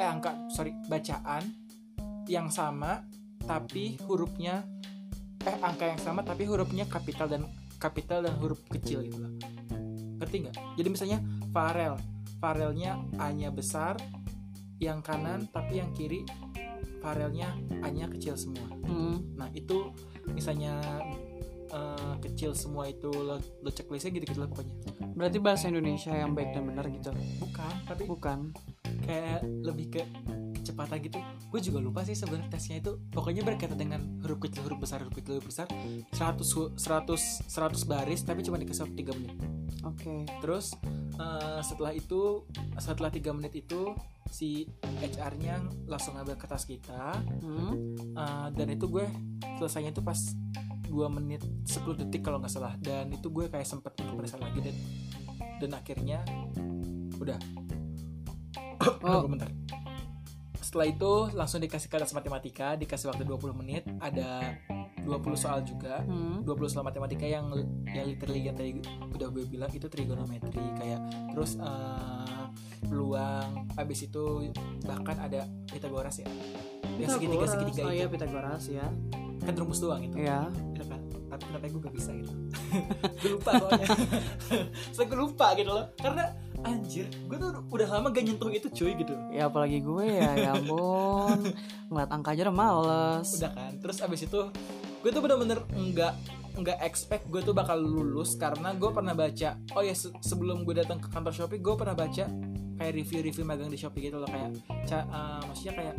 [0.00, 1.44] eh angka sorry bacaan
[2.24, 3.04] yang sama
[3.44, 4.64] tapi hurufnya
[5.44, 7.42] eh angka yang sama tapi hurufnya kapital dan
[7.76, 9.32] kapital dan huruf kecil gitu loh
[10.18, 11.18] ngerti nggak jadi misalnya
[11.52, 11.94] Farel
[12.38, 13.96] Farelnya A-nya besar
[14.78, 16.24] yang kanan tapi yang kiri
[17.00, 19.34] Farelnya A-nya kecil semua Hmm.
[19.34, 19.90] nah itu
[20.28, 20.76] misalnya
[21.68, 24.74] eh, kecil semua itu lo, lo checklistnya gitu gitu lah pokoknya
[25.14, 27.10] Berarti bahasa Indonesia yang baik dan benar gitu.
[27.40, 28.38] bukan tapi Bukan.
[29.02, 30.02] kayak lebih ke
[30.74, 34.82] kecepatan gitu gue juga lupa sih sebenarnya tesnya itu pokoknya berkaitan dengan huruf kecil huruf
[34.82, 35.70] besar huruf kecil huruf besar
[36.10, 36.10] 100
[36.50, 37.46] hu- 100 100
[37.86, 39.38] baris tapi cuma dikasih waktu 3 menit
[39.86, 40.26] Oke.
[40.42, 40.74] terus
[41.14, 42.42] eh, setelah itu
[42.76, 43.94] setelah 3 menit itu
[44.26, 44.66] si
[44.98, 47.94] HR-nya langsung ngambil kertas kita Hmm.
[48.12, 49.06] eh, dan itu gue
[49.56, 50.18] selesainya itu pas
[50.84, 54.74] 2 menit 10 detik kalau nggak salah dan itu gue kayak sempet periksa lagi dan
[55.60, 56.18] dan akhirnya
[57.14, 57.38] udah
[59.00, 59.24] Oh.
[59.24, 59.48] Bentar.
[60.74, 64.58] Setelah itu langsung dikasih kelas matematika, dikasih waktu 20 menit, ada
[65.06, 65.06] 20
[65.38, 66.02] soal juga.
[66.02, 66.42] Hmm.
[66.42, 67.46] 20 soal matematika yang
[67.86, 70.98] yang literally yang tadi udah gue bilang itu trigonometri kayak
[71.30, 72.42] terus eh,
[72.90, 74.50] peluang habis itu
[74.82, 76.26] bahkan ada Pitagoras ya
[76.98, 78.90] yang segitiga segitiga Oh iya itu Pitagoras ya.
[79.46, 80.50] kan rumus doang itu Iya.
[80.50, 81.00] kan
[81.34, 82.32] tapi kenapa gue gak bisa gitu?
[83.20, 83.86] Gue lupa soalnya
[84.94, 85.86] so gue lupa gitu loh.
[85.98, 86.30] Karena
[86.62, 89.14] anjir gue tuh udah lama gak nyentuh itu cuy gitu.
[89.28, 91.50] Ya apalagi gue ya, ya ampun.
[91.90, 93.28] Ngeliat angka aja udah males.
[93.34, 93.72] udah kan?
[93.82, 94.40] Terus abis itu
[95.02, 96.14] gue tuh bener-bener nggak
[96.54, 100.80] nggak expect gue tuh bakal lulus karena gue pernah baca oh ya se- sebelum gue
[100.80, 102.24] datang ke kantor Shopee gue pernah baca
[102.74, 104.50] kayak review-review magang di Shopee gitu loh kayak
[104.90, 105.96] eh, maksudnya kayak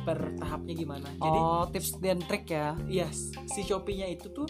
[0.00, 1.08] per tahapnya gimana.
[1.12, 2.72] Jadi Oh, tips dan trik ya.
[2.86, 4.48] yes si Shopee-nya itu tuh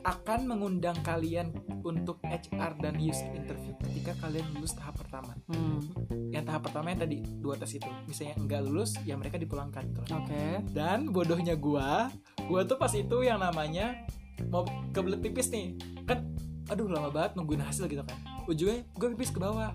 [0.00, 1.52] akan mengundang kalian
[1.84, 5.36] untuk HR dan user interview ketika kalian lulus tahap pertama.
[5.48, 5.80] Hmm.
[6.28, 7.88] yang tahap pertama yang tadi dua tes itu.
[8.04, 10.60] Misalnya enggak lulus ya mereka dipulangkan gitu Oke.
[10.72, 12.12] dan bodohnya gua
[12.46, 14.04] gua tuh pas itu yang namanya
[14.48, 15.76] mau kebelet pipis nih.
[16.04, 16.36] Kan
[16.68, 18.16] aduh lama banget nungguin hasil gitu kan.
[18.44, 19.72] Ujungnya gue pipis ke bawah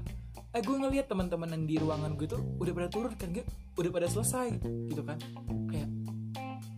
[0.54, 3.90] eh gue ngeliat teman-teman yang di ruangan gue tuh udah pada turun kan gak udah
[3.90, 5.18] pada selesai gitu kan?
[5.66, 5.90] Kayak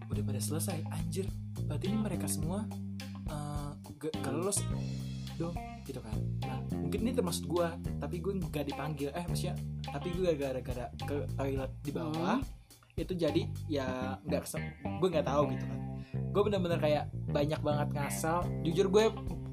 [0.07, 1.27] udah pada selesai anjir.
[1.67, 2.63] Berarti ini mereka semua
[3.27, 4.63] eh, gak, gak lulus
[5.35, 6.15] dong gitu kan?
[6.47, 7.67] Nah mungkin ini termasuk gue
[7.99, 9.11] tapi gue gak dipanggil.
[9.11, 9.59] Eh maksudnya
[9.91, 12.39] tapi gue gara-gara ke toilet di bawah
[12.95, 14.71] itu jadi ya nggak kesem-
[15.03, 15.79] gue nggak tahu gitu kan.
[16.31, 18.43] Gue bener-bener kayak banyak banget ngasal.
[18.63, 19.05] Jujur gue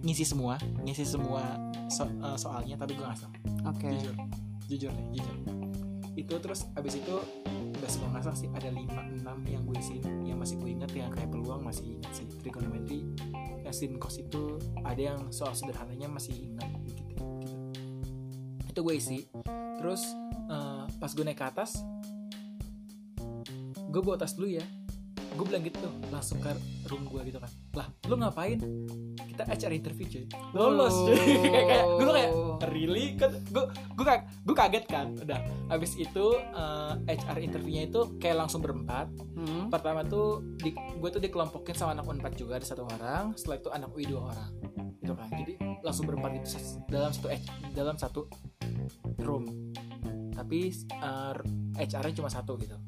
[0.03, 3.31] ngisi semua ngisi semua so- eh, soalnya tapi gue ngasal.
[3.67, 3.91] Oke.
[3.91, 4.15] jujur
[4.67, 5.37] jujur nih jujur.
[6.13, 7.17] Itu terus abis itu
[7.73, 8.87] udah semua ngasal sih ada 5
[9.23, 12.27] 6 yang gue isi yang masih gue inget yang kayak peluang masih inget sih.
[12.39, 13.03] Trigonometri
[13.63, 17.25] eh scene cost itu ada yang soal sederhananya masih ingat gitu, gitu.
[18.67, 19.19] itu gue isi
[19.79, 20.03] terus
[20.49, 21.79] uh, pas gue naik ke atas
[23.93, 24.65] gue bawa tas dulu ya.
[25.33, 26.53] Gue bilang gitu langsung ke
[26.89, 27.49] room gue gitu kan.
[27.77, 28.61] Lah lu ngapain?
[29.17, 30.25] Kita HR interview cuy.
[30.57, 31.17] Lolos cuy.
[31.53, 32.33] Kayak kayak gue kayak
[32.73, 33.07] really?
[33.21, 35.07] Kan gue gue kaget gue kaget kan.
[35.21, 36.25] Udah habis itu
[36.57, 39.13] uh, HR interviewnya itu kayak langsung berempat.
[39.43, 39.75] Hmm.
[39.75, 43.69] pertama tuh di, gue tuh dikelompokin sama anak unpad juga ada satu orang setelah itu
[43.75, 44.51] anak UI dua orang
[45.03, 45.29] gitu kan.
[45.35, 45.53] Jadi
[45.83, 46.49] langsung berempat itu
[46.87, 47.27] dalam satu
[47.75, 48.21] dalam satu
[49.25, 49.73] room.
[50.31, 50.71] Tapi
[51.03, 51.35] uh,
[51.75, 52.79] HR-nya cuma satu gitu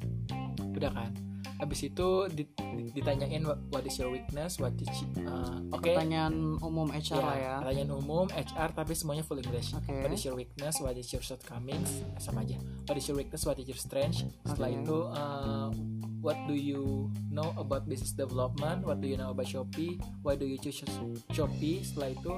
[0.84, 1.12] udah kan.
[1.54, 4.90] Habis itu di- di- ditanyain what is your weakness what is
[5.22, 7.54] uh, oke Pertanyaan umum HR lah ya.
[7.62, 9.70] pertanyaan umum HR tapi semuanya full English.
[9.72, 9.94] Oke.
[10.02, 12.58] what is your weakness what is your shortcomings sama aja.
[12.84, 14.26] What is your weakness what is your strength?
[14.44, 14.78] Setelah Oke.
[14.82, 15.68] itu uh,
[16.20, 18.82] what do you know about business development?
[18.82, 19.96] What do you know about Shopee?
[20.20, 20.82] Why do you choose
[21.30, 21.86] Shopee?
[21.86, 22.32] Setelah itu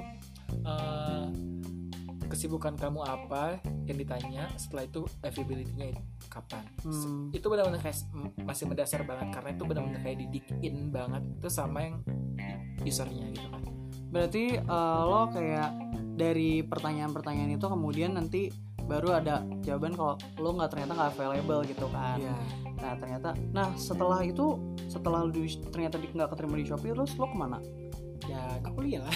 [0.63, 1.25] uh,
[2.37, 5.97] kesibukan kamu apa yang ditanya setelah itu availability-nya
[6.29, 7.33] kapan Hmm.
[7.33, 7.97] itu benar-benar kayak
[8.39, 11.95] masih mendasar banget karena itu benar-benar kayak didikin banget itu sama yang
[12.79, 13.63] usernya gitu kan
[14.07, 15.69] Berarti eh, lo kayak
[16.13, 21.85] dari pertanyaan-pertanyaan itu kemudian nanti baru ada jawaban kalau lo nggak ternyata nggak available gitu
[21.89, 22.15] kan.
[22.15, 22.35] Iya.
[22.77, 24.55] Nah ternyata, nah setelah itu
[24.87, 27.59] setelah lo di- ternyata di- nggak keterima di Shopee, terus lo ke mana?
[28.27, 28.43] ya
[28.75, 29.13] kuliah lah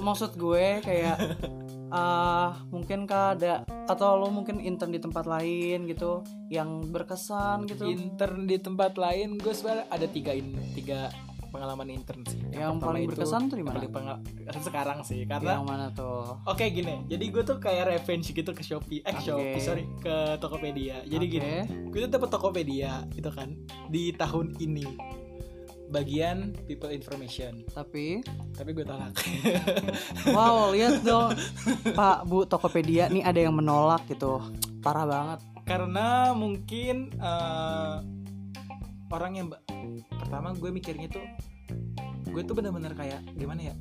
[0.00, 1.16] Maksud gue kayak
[1.90, 7.84] ah mungkin kah ada atau lo mungkin intern di tempat lain gitu yang berkesan gitu.
[7.84, 11.10] intern di tempat lain gue sebenarnya ada tiga in, tiga
[11.50, 14.14] pengalaman intern sih Yang pertama paling itu- berkesan tuh di yang mana?
[14.70, 16.38] sekarang sih karena yang mana tuh?
[16.46, 19.22] oke gini jadi gue tuh kayak revenge gitu ke Shopee eh Oke.
[19.26, 21.34] Shopee sorry ke Tokopedia jadi Oke.
[21.34, 21.52] gini
[21.90, 23.50] gue tuh dapet Tokopedia gitu kan
[23.90, 24.86] di tahun ini
[25.90, 28.22] bagian people information Tapi
[28.52, 29.10] tapi gue tolak
[30.30, 31.34] Wow, lihat dong
[31.90, 34.38] Pak, Bu, Tokopedia nih ada yang menolak gitu.
[34.78, 35.40] Parah banget.
[35.62, 37.96] karena mungkin eh,
[39.08, 39.46] orang yang
[40.12, 41.22] pertama gue mikirnya tuh
[42.24, 43.74] gue tuh bener-bener kayak gimana ya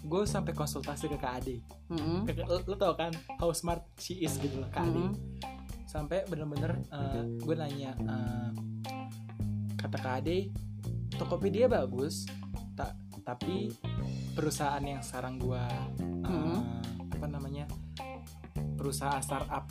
[0.00, 2.22] gue sampai konsultasi ke Kak Ade Mm-mm.
[2.24, 5.12] Ke- lo, lo tau kan how smart she is gitu loh Kak Ade Mm-mm.
[5.84, 8.50] sampai bener-bener eh, gue nanya eh,
[9.76, 10.50] kata Kak Ade
[11.16, 12.26] Tokopedia bagus
[12.74, 13.70] ta- tapi
[14.34, 15.62] perusahaan yang sekarang gue
[16.00, 16.58] eh, Mhm.
[17.10, 17.64] apa namanya
[18.74, 19.64] perusahaan startup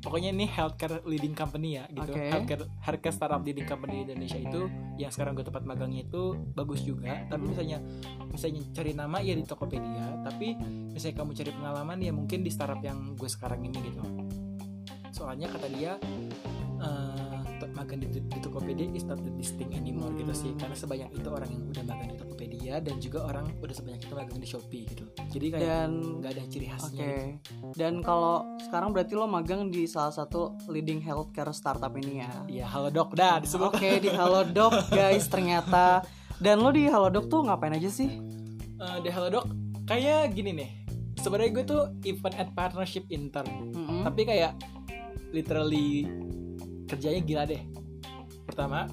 [0.00, 2.24] pokoknya ini healthcare leading company ya gitu Oke.
[2.26, 4.60] healthcare healthcare startup leading company di Indonesia itu
[4.96, 7.50] yang sekarang gue tempat magangnya itu bagus juga tapi Mhm.
[7.50, 7.78] misalnya
[8.26, 10.56] misalnya cari nama ya di Tokopedia tapi
[10.90, 14.00] misalnya kamu cari pengalaman ya mungkin di startup yang gue sekarang ini gitu
[15.10, 15.92] soalnya kata dia
[16.80, 17.39] to-
[17.74, 21.50] magang di, di Tokopedia is not the distinct anymore gitu sih karena sebanyak itu orang
[21.52, 25.04] yang udah magang di Tokopedia dan juga orang udah sebanyak itu magang di Shopee gitu
[25.30, 27.66] jadi kayak Dan nggak ada ciri khasnya gitu.
[27.78, 32.30] Dan kalau sekarang berarti lo magang di salah satu leading healthcare startup ini ya.
[32.50, 33.70] Iya, halo dok, dah disebut.
[33.70, 36.02] Oke, di Halodoc guys ternyata.
[36.42, 38.10] Dan lo di Halodoc tuh ngapain aja sih?
[38.80, 39.46] Eh, di halo dok,
[39.86, 40.70] kayak gini nih.
[41.20, 44.08] Sebenarnya gue tuh event and partnership intern, Mm-mm.
[44.08, 44.56] tapi kayak
[45.36, 46.08] literally
[46.90, 47.62] kerjanya gila deh.
[48.44, 48.90] Pertama,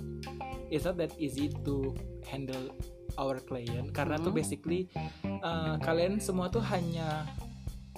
[0.70, 2.70] it's not that easy to handle
[3.18, 4.38] our client karena tuh Mhm.
[4.38, 4.82] basically
[5.26, 7.26] eh, kalian semua tuh hanya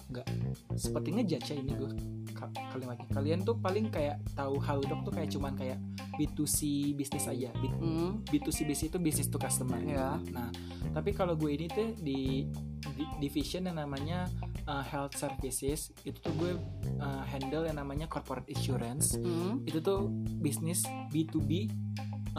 [0.09, 0.25] nggak
[0.73, 1.91] seperti ngejudge ya ini gue
[2.31, 3.05] ka- kalimatnya.
[3.09, 5.77] Kalian tuh paling kayak tahu halo dok tuh kayak cuman kayak
[6.15, 6.57] B2C
[6.93, 7.53] bisnis aja.
[7.55, 9.77] B- Mm, B2C bisnis itu bisnis to customer.
[9.79, 10.17] ya.
[10.29, 10.49] Nah,
[10.91, 12.49] tapi kalau gue ini tuh di,
[12.89, 14.25] di- division yang namanya
[14.65, 16.51] uh, health services itu tuh gue
[16.97, 19.13] uh, handle yang namanya corporate insurance.
[19.15, 19.63] Mm.
[19.63, 21.69] Itu tuh bisnis B2B,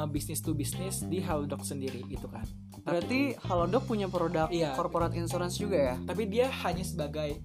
[0.01, 2.49] uh, bisnis to bisnis di Halodoc sendiri gitu kan.
[2.81, 4.73] Berarti Halodoc punya produk Iya.
[4.73, 5.95] corporate insurance juga ya?
[6.01, 7.45] Tapi dia hanya sebagai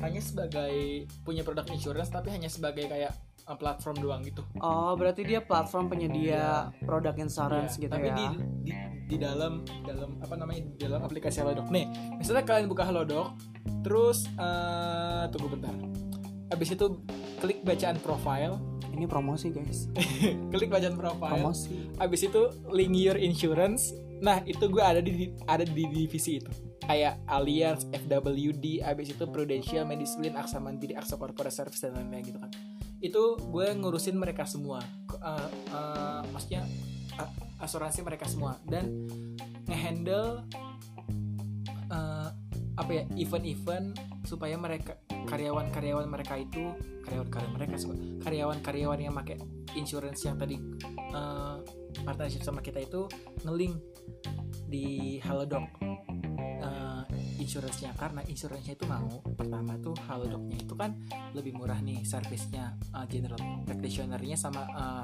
[0.00, 3.12] hanya sebagai punya produk insurance tapi hanya sebagai kayak
[3.44, 4.44] uh, platform doang gitu.
[4.60, 8.16] Oh, berarti dia platform penyedia produk insurance Iya, gitu tapi ya?
[8.16, 8.26] di,
[8.64, 8.72] di
[9.10, 11.82] di dalam dalam apa namanya di dalam aplikasi Halodoc nih
[12.14, 13.34] misalnya kalian buka Halodoc
[13.82, 15.74] terus eh, tunggu bentar
[16.50, 16.86] habis itu
[17.38, 18.58] klik bacaan profile
[18.90, 19.86] Ini promosi guys.
[20.52, 21.88] klik bacaan profile Promosi.
[21.96, 27.22] habis itu link your insurance nah itu gue ada di ada di divisi itu kayak
[27.24, 32.50] Allianz, FWD, habis itu Prudential, Medislin, Aksa Mandiri, Aksa Corporate Service dan lain-lain gitu kan.
[32.98, 34.82] Itu gue ngurusin mereka semua.
[35.06, 36.66] Eh, eh, maksudnya
[37.14, 37.30] a-
[37.62, 39.06] asuransi mereka semua dan
[39.64, 40.42] ngehandle
[41.86, 42.28] eh,
[42.74, 46.72] apa ya event-event supaya mereka karyawan-karyawan mereka itu
[47.08, 47.74] karyawan-karyawan mereka
[48.22, 49.36] karyawan-karyawan yang pakai
[49.76, 50.56] insurance yang tadi
[50.96, 51.56] eh,
[52.04, 53.08] partnership sama kita itu
[53.44, 53.76] ngelink
[54.70, 55.66] di Halodoc
[57.50, 60.94] insurance-nya karena insurance-nya itu mau pertama tuh Halodoc-nya itu kan
[61.34, 65.02] lebih murah nih servisnya uh, general practitioner-nya sama uh,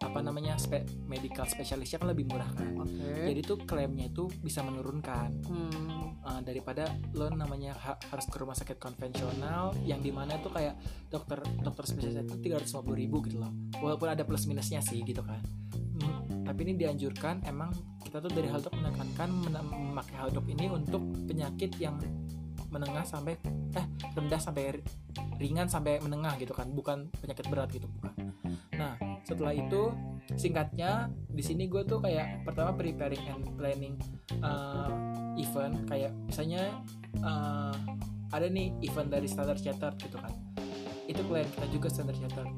[0.00, 3.28] apa namanya spe- medical specialist-nya kan lebih murah kan Oke.
[3.28, 6.13] jadi tuh klaimnya itu bisa menurunkan Hmm.
[6.24, 10.74] Uh, daripada lo namanya ha- harus ke rumah sakit konvensional yang di mana tuh kayak
[11.12, 13.52] dokter dokter spesialis itu 350 ribu gitu loh.
[13.78, 15.40] Walaupun ada plus minusnya sih gitu kan.
[15.94, 17.70] Hmm, tapi ini dianjurkan emang
[18.02, 21.94] kita tuh dari Halodoc menekankan men- memakai Halodoc ini untuk penyakit yang
[22.74, 23.38] menengah sampai
[23.74, 23.86] eh
[24.18, 24.84] rendah sampai ri-
[25.38, 28.12] ringan sampai menengah gitu kan bukan penyakit berat gitu bukan
[28.74, 29.94] nah setelah itu
[30.34, 33.94] singkatnya di sini gue tuh kayak pertama preparing and planning
[34.42, 34.90] uh,
[35.38, 36.82] event kayak misalnya
[37.22, 37.74] uh,
[38.34, 40.34] ada nih event dari Standard Chartered gitu kan
[41.06, 42.50] itu klien kita juga Standard Chartered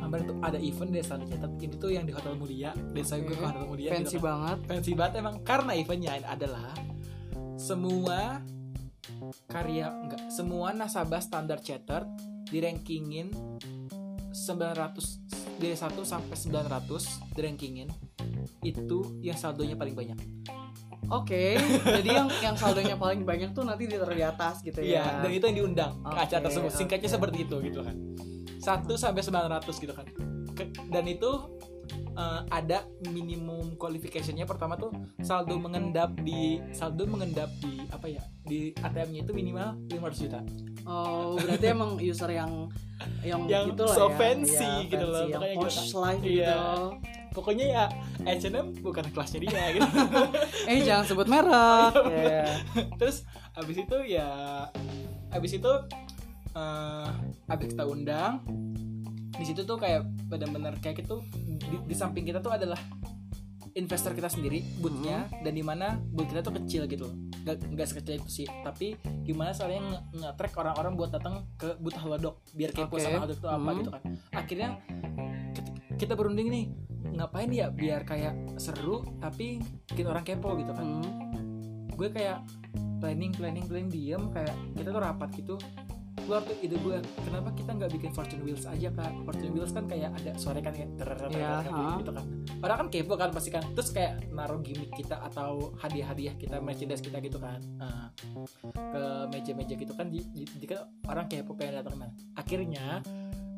[0.00, 3.28] hampir tuh ada event dari Standard Chartered ini tuh yang di Hotel Mulia desa gue
[3.28, 3.36] Oke.
[3.36, 4.24] ke Hotel Mulia Fancy gitu kan.
[4.24, 4.58] banget.
[4.66, 6.72] fancy banget emang karena eventnya adalah
[7.60, 8.40] semua
[9.46, 12.06] karya enggak semua nasabah Standard Chartered
[12.46, 13.30] di rankingin
[14.30, 17.88] 900 dari 1 sampai 900 di rankingin
[18.62, 20.18] itu yang saldonya paling banyak
[21.10, 21.58] Oke.
[21.98, 25.26] Jadi yang yang saldonya paling banyak tuh nanti ditaruh di atas gitu Iya, ya.
[25.26, 26.70] dan itu yang diundang ke Oke, acara tersebut.
[26.70, 27.96] Singkatnya seperti itu gitu kan.
[28.62, 30.06] 1 sampai 900 gitu kan.
[30.54, 31.30] Ke- dan itu
[32.12, 38.22] eh, ada minimum qualification-nya pertama tuh saldo mengendap di saldo mengendap di apa ya?
[38.40, 40.40] Di ATM-nya itu minimal 500 juta.
[40.82, 42.68] Oh, berarti emang user yang
[43.20, 44.16] yang, Yang gitu lah so ya.
[44.16, 46.46] fancy Iya, gitu loh, fancy, Yang makanya posh kita- life iya.
[46.48, 46.68] gitu.
[47.30, 47.84] Pokoknya ya
[48.26, 49.86] H&M bukan kelasnya dia gitu.
[50.66, 51.92] Eh, jangan sebut merek.
[51.94, 52.44] Oh, iya, Iya.
[52.98, 53.22] Terus
[53.54, 54.28] abis itu ya
[55.30, 55.72] abis itu
[56.50, 57.08] eh
[57.46, 58.42] abis kita undang
[59.40, 62.76] di situ tuh kayak benar-benar kayak gitu di, di samping kita tuh adalah
[63.72, 67.86] investor kita sendiri bootnya dan di mana boot kita tuh kecil gitu loh nggak nggak
[67.86, 72.70] sekecil itu sih tapi gimana soalnya nge- nge-track orang-orang buat datang ke boot Halodoc biar
[72.70, 73.00] kepo Oke.
[73.00, 73.78] sama Halodoc itu apa Hmm.
[73.78, 74.02] gitu kan
[74.34, 74.68] akhirnya
[75.96, 76.64] kita berunding nih
[77.10, 81.88] ngapain ya biar kayak seru tapi bikin orang kepo gitu kan Hmm.
[81.90, 82.42] gue kayak
[82.98, 85.54] planning planning planning diem kayak kita tuh rapat gitu
[86.24, 89.12] keluar tuh ide gue kenapa kita nggak bikin fortune wheels aja kak?
[89.26, 91.98] Fortune wheels kan kayak ada suara kan kayak ha.
[92.00, 92.24] gitu kan
[92.60, 97.00] orang kan kepo kan pasti kan terus kayak naruh gimmick kita atau hadiah-hadiah kita merchandise
[97.00, 97.60] kita gitu kan.
[97.80, 98.12] Nah,
[98.74, 103.00] ke meja-meja gitu kan jika orang kepo pengen datang nah akhirnya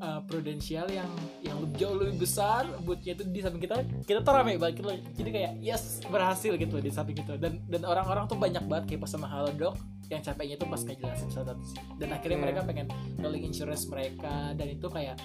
[0.03, 4.33] uh, Prudential yang yang lebih jauh lebih besar bootnya itu di samping kita kita tuh
[4.35, 4.99] rame banget gitu loh.
[5.15, 7.35] Jadi kayak yes berhasil gitu di samping itu.
[7.39, 9.79] Dan dan orang-orang tuh banyak banget kepo sama Halodoc
[10.13, 12.45] yang capeknya tuh pas ngejelasin satu sih dan akhirnya Oke.
[12.45, 15.17] mereka pengen rolling insurance mereka dan itu kayak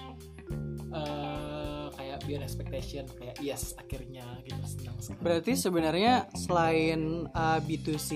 [0.87, 8.09] eh kayak beyond expectation kayak yes akhirnya gitu senang sekali Berarti sebenarnya selain uh, B2C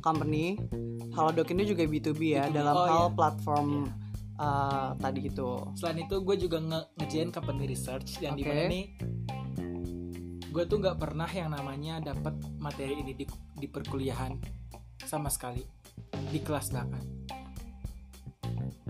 [0.00, 0.58] company,
[1.14, 2.52] Halodoc ini juga B2B ya B2B.
[2.52, 3.14] dalam Oh, hal iya.
[3.14, 3.68] platform
[4.36, 5.50] uh, tadi itu.
[5.74, 8.40] selain itu gue juga nge ngerjain company research yang Oke.
[8.40, 8.84] di mana nih
[10.50, 13.24] gue tuh nggak pernah yang namanya dapat materi ini di,
[13.58, 14.32] di perkuliahan
[15.02, 15.66] sama sekali
[16.30, 17.04] di kelas bahkan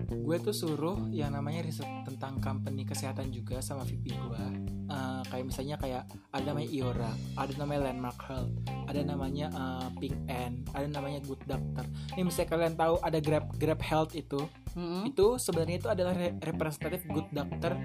[0.05, 5.49] gue tuh suruh yang namanya riset tentang company kesehatan juga sama VP gue Eh, kayak
[5.49, 8.53] misalnya kayak ada namanya Iora ada namanya Landmark Health
[8.85, 13.49] ada namanya eh, Pink N ada namanya Good Doctor ini misalnya kalian tahu ada Grab
[13.57, 14.45] Grab Health itu
[14.77, 15.09] Mm-mm.
[15.09, 17.81] itu sebenarnya itu adalah re- representatif good doctor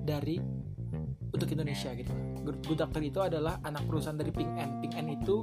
[0.00, 0.40] dari
[1.34, 2.14] untuk Indonesia gitu.
[2.44, 4.78] Good, doctor itu adalah anak perusahaan dari Ping An.
[4.78, 5.42] Ping An itu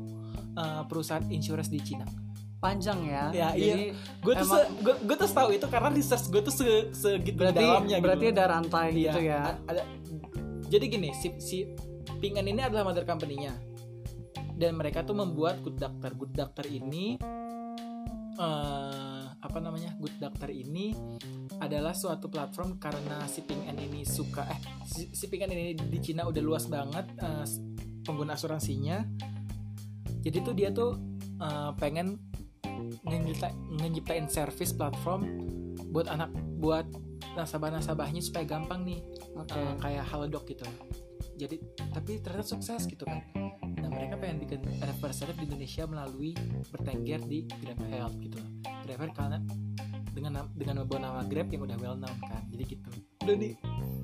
[0.55, 2.07] uh, perusahaan insurance di Cina.
[2.57, 3.23] Panjang ya.
[3.31, 3.89] Ya, Jadi
[4.21, 7.35] Gue tuh Emang- se- gue, gue tuh tahu itu karena research gue tuh se, segitu
[7.35, 8.05] berarti dalamnya gitu.
[8.05, 9.41] berarti ada rantai Iya, gitu ya.
[9.65, 9.81] ada
[10.69, 11.57] jadi gini si si
[12.17, 13.51] Ping An ini adalah mother company-nya
[14.55, 17.17] dan mereka tuh membuat Good Doctor Good Doctor ini
[18.37, 20.93] eh apa namanya Good Doctor ini
[21.57, 25.99] adalah suatu platform karena si Ping An ini suka eh si, Ping An ini di
[26.01, 27.45] Cina udah luas banget eh,
[28.05, 29.01] pengguna asuransinya.
[30.21, 30.93] Jadi tuh dia tuh
[31.41, 32.21] eh, pengen
[33.81, 35.25] ngenyiptain service platform
[35.89, 36.29] buat anak
[36.61, 36.85] buat
[37.33, 38.99] nasabah-nasabahnya supaya gampang nih
[39.39, 39.55] Oke.
[39.55, 40.67] uh, kayak Halodoc gitu.
[41.39, 41.57] Jadi
[41.95, 43.23] tapi ternyata sukses gitu kan.
[43.79, 46.31] Nah mereka pengen bikin representative di Indonesia melalui
[46.69, 48.39] bertengger di Grab Health gitu
[48.83, 49.37] driver karena
[50.11, 52.89] dengan dengan membawa nama Grab yang udah well known kan jadi gitu
[53.23, 53.53] udah nih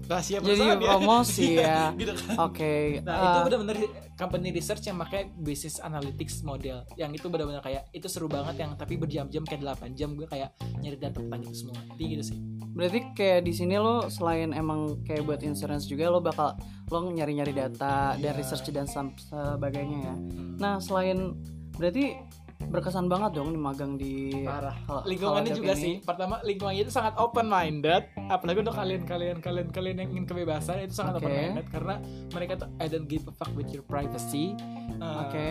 [0.08, 0.76] rahasia Jadi ya.
[0.80, 1.92] promosi ya.
[2.00, 3.04] gitu kan Oke.
[3.04, 3.78] Nah itu uh, benar-benar
[4.16, 8.72] company research yang pakai business analytics model Yang itu benar-benar kayak itu seru banget yang
[8.80, 12.38] tapi berjam-jam kayak 8 jam gue kayak nyari data tentang itu semua Jadi gitu sih
[12.78, 16.54] berarti kayak di sini lo selain emang kayak buat insurance juga lo bakal
[16.88, 18.38] lo nyari-nyari data dan Iya.
[18.38, 20.16] research dan sebagainya ya.
[20.62, 21.34] Nah, selain
[21.74, 22.22] berarti
[22.60, 25.80] berkesan banget dong nih magang di parah hal- lingkungannya juga ini.
[25.80, 30.26] sih pertama lingkungannya itu sangat open minded apalagi untuk kalian kalian kalian kalian yang ingin
[30.26, 31.24] kebebasan itu sangat Oke.
[31.24, 31.96] open minded karena
[32.30, 34.58] mereka tuh I don't give a fuck with your privacy
[34.98, 35.48] Uh, Oke.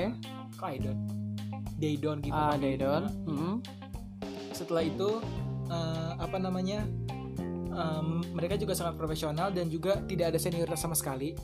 [0.52, 1.00] kok I don't
[1.76, 3.06] they don't give a Ah, fuck they with- don't.
[3.24, 3.52] Mhm.
[4.50, 5.10] setelah itu
[5.66, 6.82] eh, apa namanya
[7.68, 11.36] em, mereka juga sangat profesional dan juga tidak ada senioritas sama sekali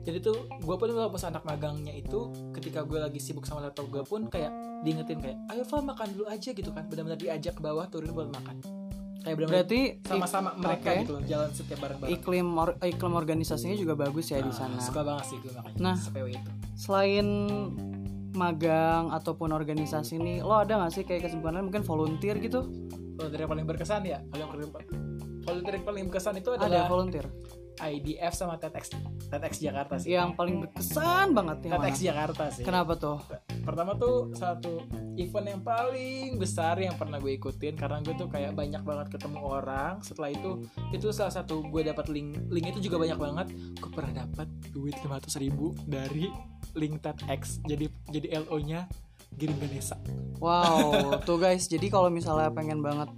[0.00, 2.20] jadi tuh gue pun kalau pas anak magangnya itu
[2.52, 4.48] ketika gue lagi sibuk sama laptop gue pun kayak
[4.80, 8.28] diingetin kayak ayo Val makan dulu aja gitu kan benar-benar diajak ke bawah turun buat
[8.30, 8.56] makan
[9.20, 10.98] kayak benar-benar Berarti sama-sama mereka oke.
[10.98, 14.80] gitu loh jalan setiap bareng-bareng iklim or- iklim organisasinya juga bagus ya di Nah, sana.
[14.80, 15.96] suka banget sih gue makanya Nah.
[16.00, 17.26] Itu Selain
[18.32, 22.64] magang ataupun organisasi nih, lo ada gak sih kayak kesibukan mungkin volunteer gitu?
[23.12, 24.70] volunteer yang paling berkesan ya kalau yang paling
[25.42, 27.26] volunteer yang paling berkesan itu Ada adalah volunteer.
[27.88, 28.92] IDF sama TEDx
[29.30, 30.12] TEDx Jakarta sih.
[30.12, 32.06] Yang paling berkesan banget yang TEDx mana?
[32.12, 32.64] Jakarta sih.
[32.64, 33.18] Kenapa tuh?
[33.60, 34.82] pertama tuh satu
[35.20, 39.38] event yang paling besar yang pernah gue ikutin karena gue tuh kayak banyak banget ketemu
[39.44, 40.00] orang.
[40.00, 43.46] Setelah itu itu salah satu gue dapat link link itu juga banyak banget.
[43.78, 46.32] Gue pernah dapat duit 500 ribu dari
[46.74, 48.86] link TEDx jadi jadi LO nya
[49.36, 49.96] Giring Ganesha
[50.40, 51.68] Wow, tuh guys.
[51.68, 53.12] Jadi kalau misalnya pengen banget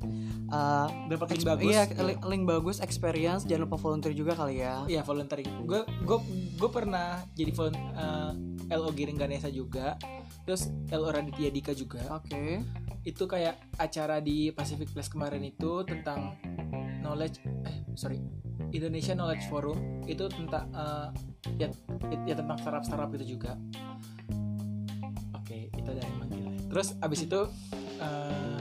[0.51, 4.83] uh, dapat link bagus Iya, li- link bagus experience, jangan lupa volunteer juga kali ya.
[4.91, 5.63] Iya volunteering.
[5.63, 6.19] Gue gue
[6.59, 8.31] gue pernah jadi volun, eh,
[8.75, 9.95] LO Giring Ganesha juga.
[10.43, 12.03] Terus LO Raditya Dika juga.
[12.19, 12.59] Oke.
[13.07, 16.35] Itu kayak acara di Pacific Place kemarin itu tentang
[17.07, 18.19] knowledge eh sorry
[18.71, 19.79] Indonesia Knowledge Forum
[20.11, 21.09] itu tentang eh,
[21.55, 21.69] ya,
[22.27, 23.55] ya tentang startup-startup itu juga.
[25.83, 26.47] Oke itu ada yang manggil.
[26.71, 27.41] Terus abis itu
[27.99, 28.59] eh,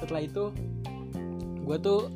[0.00, 0.44] setelah itu
[1.68, 2.08] gue tuh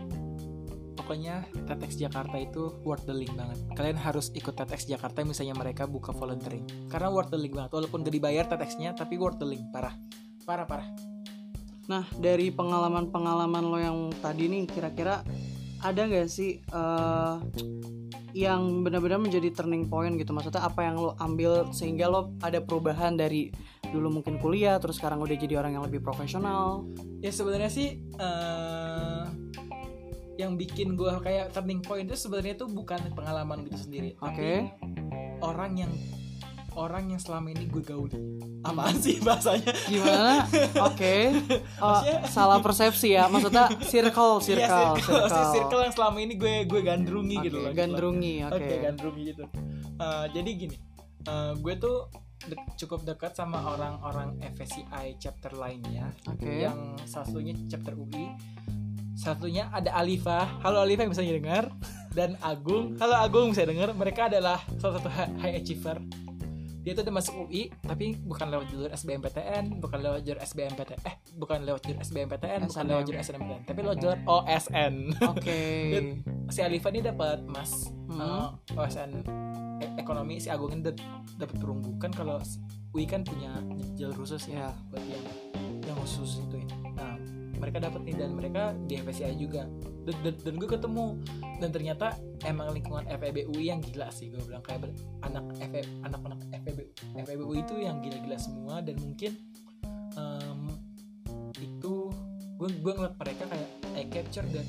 [0.96, 3.58] pokoknya TEDx Jakarta itu worth the link banget.
[3.76, 6.64] Kalian harus ikut TEDx Jakarta misalnya mereka buka volunteering.
[6.88, 7.74] Karena worth the link banget.
[7.76, 9.60] Walaupun gak dibayar TEDx-nya tapi worth the link.
[9.74, 9.92] Parah.
[10.48, 10.88] Parah parah.
[11.90, 15.20] Nah, dari pengalaman-pengalaman lo yang tadi nih, kira-kira
[15.82, 17.34] ada nggak sih eh,
[18.32, 20.32] yang benar-benar menjadi turning point gitu?
[20.32, 23.52] Maksudnya apa yang lo ambil sehingga lo ada perubahan dari
[23.92, 26.88] dulu mungkin kuliah, terus sekarang udah jadi orang yang lebih profesional?
[27.20, 29.22] ya sebenarnya sih eh,
[30.34, 34.26] yang bikin gue kayak turning point itu sebenarnya itu bukan pengalaman gitu sendiri Oke.
[34.26, 34.74] tapi
[35.38, 35.92] orang yang
[36.72, 38.16] orang yang selama ini gue gauli
[38.64, 40.48] apaan sih bahasanya Gimana?
[40.82, 41.14] Oke.
[41.82, 43.26] Oh, Maksudnya- salah persepsi ya.
[43.26, 45.52] Maksudnya circle, circle, Iya, circle, circle.
[45.52, 48.54] Circle yang selama ini gue gue gandrungi Oke, gitu loh gandrungi, oke.
[48.56, 49.44] Oke, gandrungi gitu.
[49.98, 50.76] Eh, jadi gini,
[51.22, 51.96] eh, gue tuh
[52.44, 56.62] de- cukup dekat sama orang-orang FSCI chapter lainnya, Oke.
[56.62, 58.34] yang satunya chapter UI,
[59.14, 61.64] satunya ada Alifa, halo Alifa yang bisa dengar,
[62.10, 63.92] dan Agung, halo Agung bisa dengar.
[63.92, 65.98] Mereka adalah salah satu hi- high achiever.
[66.82, 71.14] Dia tuh udah masuk UI, tapi bukan lewat jalur SBMPTN, bukan lewat jalur SBMPTN, eh
[71.32, 72.90] bukan lewat jalur SBMPTN, bukan SNM.
[72.90, 74.94] lewat jalur SNMPTN, tapi lewat jalur OSN.
[75.28, 75.60] Oke.
[76.48, 78.20] si Alifa ini dapat emas Hmm.
[78.20, 79.24] eh, OSN
[79.78, 81.00] e- ekonomi si Agung ini dap-
[81.38, 82.36] dapat perunggu kan kalau
[82.90, 83.56] UI kan punya
[83.94, 84.68] jalur khusus ya Ya.
[84.90, 85.24] buat yang
[85.82, 87.11] yang khusus itu ya nah
[87.62, 89.70] mereka dapat nih dan mereka di FSCI juga.
[90.02, 91.06] Dan, dan, dan gue ketemu
[91.62, 94.66] dan ternyata emang lingkungan FEB UI yang gila sih gue bilang.
[94.66, 94.90] Kayak
[95.22, 96.78] anak FE anak-anak FEB
[97.22, 99.38] FEB UI itu yang gila-gila semua dan mungkin
[100.18, 100.60] em,
[101.62, 102.10] itu
[102.58, 104.66] gue gue ngeliat mereka kayak I capture that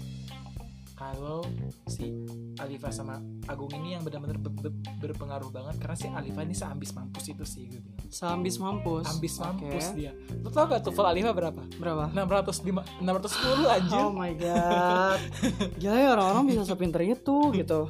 [0.94, 1.42] kalau
[1.86, 2.14] si
[2.56, 6.92] Alifa sama Agung ini yang benar-benar be- be- berpengaruh banget karena si Alifa ini seambis
[6.92, 9.06] mampus itu sih gue bilang Seambis mampus.
[9.08, 12.14] ambis mampus dia lu tau gak tuh Alifa berapa Berapa?
[12.14, 15.20] 605 610 anjir Oh my god.
[15.76, 17.90] Gila ya orang-orang bisa sepinter itu gitu.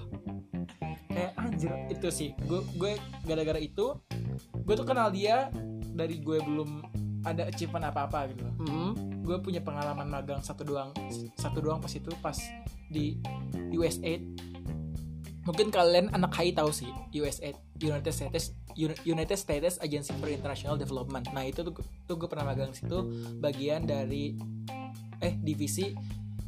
[1.07, 2.91] kayak anjir itu sih gue gue
[3.21, 3.99] gara-gara itu
[4.55, 5.51] gue tuh kenal dia
[5.93, 6.81] dari gue belum
[7.21, 8.91] ada achievement apa-apa gitu loh Hmm.
[9.21, 10.89] gue punya pengalaman magang satu doang
[11.35, 12.35] satu doang pas itu pas
[12.93, 13.17] di
[13.73, 14.21] USAID
[15.43, 18.55] mungkin kalian anak HI tahu sih USAID United States
[19.03, 21.25] United States Agency for International Development.
[21.35, 21.73] Nah itu tuh,
[22.09, 23.05] tuh gue pernah magang situ
[23.37, 24.33] bagian dari
[25.21, 25.93] eh divisi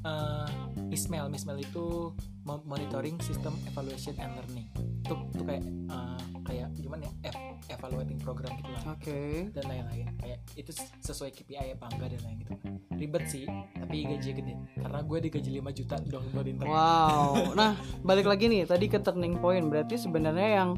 [0.01, 0.49] eh,
[0.89, 1.29] Ismail.
[1.29, 2.15] Ismail itu
[2.45, 4.65] monitoring system evaluation and learning
[5.01, 9.49] tuh tuh kayak eh, kayak gimana ya ev- evaluating program gitu lah Oke.
[9.49, 12.53] dan lain-lain kayak itu sesuai KPI apa enggak dan lain gitu
[12.95, 17.31] ribet sih tapi gaji gede karena gue digaji 5 juta dong buat intern Wow.
[17.55, 17.71] Nah,
[18.01, 19.65] balik lagi nih tadi ke turning point.
[19.65, 20.69] Berarti sebenarnya yang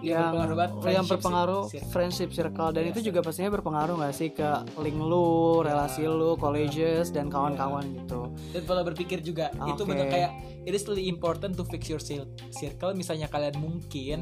[0.00, 1.88] Yang yang yang friendship berpengaruh circle.
[1.88, 2.90] friendship circle dan Yes.
[2.92, 8.26] itu juga pastinya berpengaruh nggak sih ke link lu, relasi lu, colleges dan kawan-kawan gitu.
[8.50, 9.86] dan pola berpikir juga itu Oke.
[9.86, 12.96] benar kayak it is really important to fix your cir- circle.
[12.96, 14.18] Misalnya kalian mungkin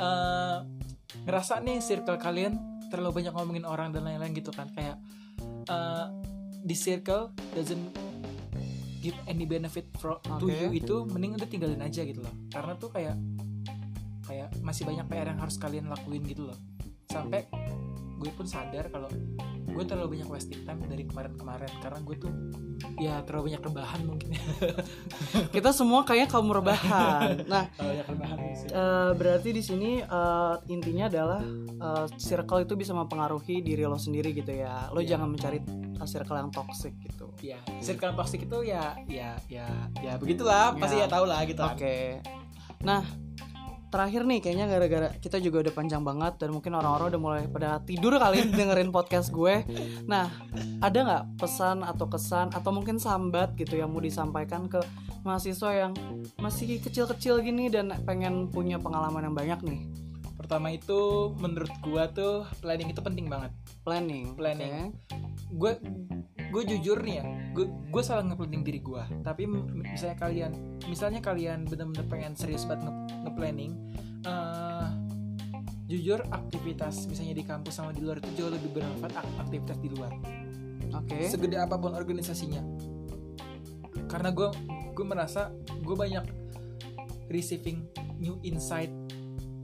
[0.00, 0.58] eh,
[1.28, 2.56] ngerasa nih circle kalian
[2.90, 4.66] terlalu banyak ngomongin orang dan lain-lain gitu kan.
[4.72, 4.98] Kayak
[5.70, 6.10] uh,
[6.60, 7.94] di circle doesn't
[9.00, 10.52] give any benefit for, to Oke.
[10.52, 12.34] you itu mending udah tinggalin aja gitu loh.
[12.52, 13.16] Karena tuh kayak
[14.26, 16.58] kayak masih banyak PR yang harus kalian lakuin gitu loh.
[17.08, 17.48] Sampai
[18.20, 19.08] gue pun sadar kalau
[19.70, 21.72] gue terlalu banyak wasting time dari kemarin-kemarin.
[21.80, 22.32] Karena gue tuh
[23.00, 24.28] ya terlalu banyak rebahan mungkin
[25.54, 27.48] Kita semua kayaknya kaum rebahan.
[27.48, 28.38] Nah, rebahan
[28.68, 34.30] eh, berarti di sini eh, intinya adalah eh, circle itu bisa mempengaruhi diri lo sendiri
[34.30, 34.92] gitu ya.
[34.92, 35.16] Lo Iya.
[35.16, 35.58] jangan mencari
[36.04, 37.32] circle yang toxic gitu.
[37.40, 39.64] ya circle toxic itu ya ya ya
[40.04, 41.08] ya begitulah pasti Ya.
[41.08, 41.72] tau lah gitu kan.
[41.72, 42.20] Oke.
[42.84, 43.00] Nah,
[43.90, 47.82] terakhir nih kayaknya gara-gara kita juga udah panjang banget dan mungkin orang-orang udah mulai pada
[47.82, 49.66] tidur kali dengerin podcast gue.
[50.06, 50.30] Nah,
[50.80, 54.78] ada nggak pesan atau kesan atau mungkin sambat gitu yang mau disampaikan ke
[55.26, 55.92] mahasiswa yang
[56.40, 59.82] masih kecil-kecil gini dan pengen punya pengalaman yang banyak nih?
[60.40, 63.54] pertama itu menurut gua tuh planning itu penting banget
[63.86, 64.34] Planning.
[64.34, 64.72] Planning.
[64.90, 64.98] oke.
[65.50, 65.72] gue
[66.50, 70.52] gue jujur nih ya gue gue salah nge-planning diri gue tapi misalnya kalian
[70.86, 73.72] misalnya kalian benar-benar pengen serius banget nge- nge-planning
[74.22, 74.86] eh,
[75.90, 79.90] jujur aktivitas misalnya di kampus sama di luar itu jauh lebih bermanfaat ak- aktivitas di
[79.90, 80.14] luar.
[80.90, 81.26] Oke.
[81.26, 82.62] segede apa pun organisasinya.
[84.06, 84.54] Karena gue
[84.94, 85.50] gue merasa
[85.82, 86.22] gue banyak
[87.26, 87.82] receiving
[88.22, 88.90] new insight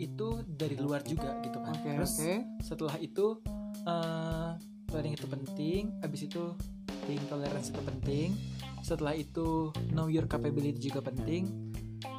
[0.03, 1.75] itu dari luar juga gitu kan.
[1.79, 2.35] Oke, terus oke.
[2.59, 3.39] setelah itu
[3.87, 4.51] eh
[4.87, 6.55] planning itu penting habis itu
[7.07, 8.29] being tolerance itu penting.
[8.83, 11.73] Setelah itu know your capability juga penting.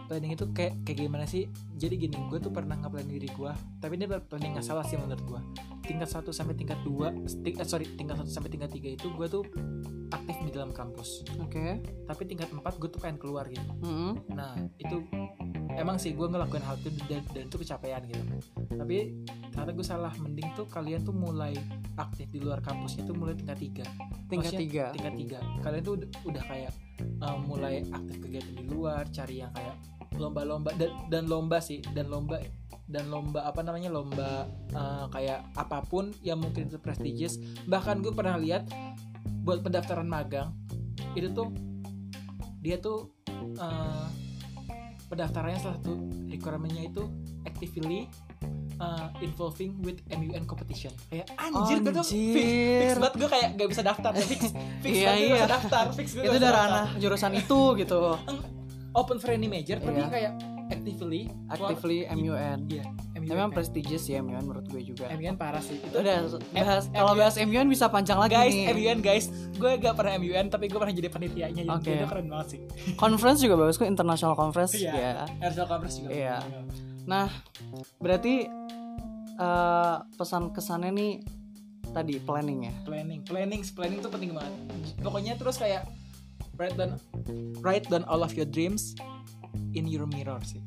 [0.07, 1.51] Planning itu kayak kayak gimana sih?
[1.75, 5.21] Jadi gini gue tuh pernah nge-planning diri gue tapi ini planning nggak salah sih menurut
[5.23, 5.39] gue
[5.87, 9.27] tingkat 1 sampai tingkat 2 ting- eh, sorry tingkat 1 sampai tingkat 3 itu gue
[9.31, 9.43] tuh
[10.47, 11.83] di dalam kampus Oke.
[12.07, 14.31] tapi tingkat 4 gue tuh pengen keluar gitu Mm-mm.
[14.31, 15.03] Nah itu
[15.77, 18.23] emang sih gue ngelakuin hal itu dan, dan itu kecapean gitu
[18.73, 18.97] Tapi
[19.53, 21.53] ternyata gue salah Mending tuh kalian tuh mulai
[21.99, 23.85] aktif di luar kampusnya tuh mulai tingkat tiga
[24.27, 24.85] Tingkat Maksudnya tiga.
[24.95, 26.73] Tingkat tiga Kalian tuh udah, udah kayak
[27.21, 29.75] uh, mulai aktif kegiatan di luar Cari yang kayak
[30.17, 32.41] lomba-lomba dan, dan lomba sih Dan lomba
[32.87, 37.35] dan lomba apa namanya lomba uh, kayak apa pun yang mungkin itu prestigious
[37.67, 38.63] bahkan gue pernah lihat
[39.47, 40.51] buat pendaftaran magang
[41.15, 41.47] itu tuh
[42.59, 43.15] dia tuh
[43.55, 44.11] uh,
[45.07, 45.95] pendaftarannya salah satu
[46.27, 47.07] requirementnya itu
[47.47, 48.11] actively
[48.77, 52.97] uh, involving with MUN competition kayak anjir gue tuh fix, fix Anjir.
[52.99, 54.41] banget gue kayak gak bisa daftar fix
[54.83, 55.37] fix Iya, banget gue iya.
[55.37, 57.99] bisa daftar fix gue Itu gak bisa udah ranah jurusan itu gitu.
[58.91, 60.09] open for any major tapi Iya.
[60.11, 60.31] kayak
[60.67, 62.59] actively Actively MUN.
[62.67, 62.83] iya
[63.15, 63.57] MUN emang kan.
[63.57, 65.09] prestigious ya MUN menurut gue juga.
[65.09, 68.65] MUN parah sih itu Udah bahas kalau bahas MUN bisa panjang lagi guys nih.
[68.69, 71.91] MUN guys gue gak pernah MUN tapi gue pernah jadi panitianya jadi Oke.
[71.93, 72.59] itu keren banget sih
[72.93, 74.93] Conference juga bagus kok international conference Iya.
[74.93, 75.11] ya.
[75.39, 76.37] National Conference juga Iya.
[77.05, 77.27] Nah,
[77.97, 78.47] berarti
[79.33, 81.11] eh, pesan kesannya nih
[81.87, 82.73] tadi planning ya.
[82.83, 84.53] planning planning planning tuh penting banget
[84.99, 85.87] pokoknya terus kayak
[86.53, 86.97] write down
[87.59, 88.93] write down all of your dreams
[89.71, 90.59] in your mirror sih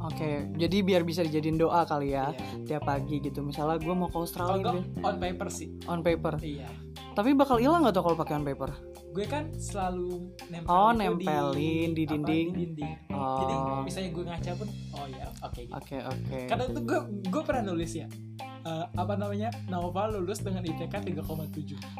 [0.00, 2.64] Oke, jadi biar bisa dijadiin doa kali ya Iya.
[2.66, 3.40] tiap pagi gitu.
[3.40, 6.40] Misalnya gue mau ke Australia deh, on paper sih on paper.
[6.40, 6.68] iya
[7.12, 8.70] Tapi bakal hilang nggak tuh kalau pakai paper?
[9.10, 12.46] gue kan selalu nempel Oh, nempelin di apa, dinding.
[12.54, 12.94] di dinding.
[13.10, 13.42] Oh.
[13.42, 15.74] jadi misalnya gue ngaca pun oh ya oke gitu.
[15.74, 16.38] Oke oke.
[16.46, 18.06] karena itu gue gue pernah nulis ya
[18.38, 21.26] eh, apa namanya Nova lulus dengan IPK 3,7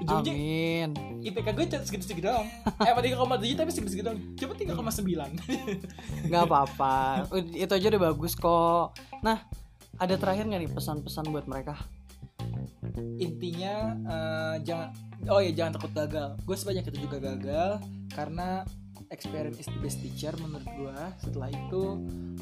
[0.06, 0.90] ujung-ujungnya Amin.
[1.20, 2.46] IPK gue cuma segitu-segitu doang
[2.78, 6.94] eh apa 3,7 tapi segitu-segitu doang coba 3,9 Gak apa-apa.
[7.50, 8.94] Itu aja udah bagus kok.
[9.20, 9.42] Nah,
[9.98, 11.74] ada terakhir nggak nih pesan-pesan buat mereka?
[13.20, 14.88] Intinya eh, jangan
[15.28, 16.28] oh ya jangan takut gagal.
[16.44, 17.70] Gue sebanyak itu juga gagal
[18.12, 18.64] karena
[19.10, 21.84] experience is the best teacher menurut gue setelah itu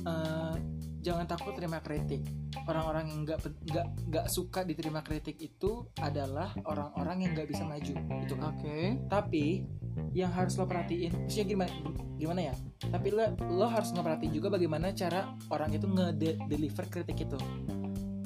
[0.04, 0.54] eh,
[1.02, 2.22] jangan takut terima kritik.
[2.68, 3.38] Orang-orang yang nggak
[3.70, 7.94] nggak nggak suka diterima kritik itu adalah orang-orang yang nggak bisa maju.
[8.24, 8.52] Itu kan?
[8.58, 8.78] Oke.
[9.08, 9.66] tapi
[10.14, 11.72] yang harus lo perhatiin maksudnya gimana
[12.18, 12.54] gimana ya?
[12.86, 17.38] Tapi lo lo harus ngeperhatiin juga bagaimana cara orang itu nge-deliver kritik itu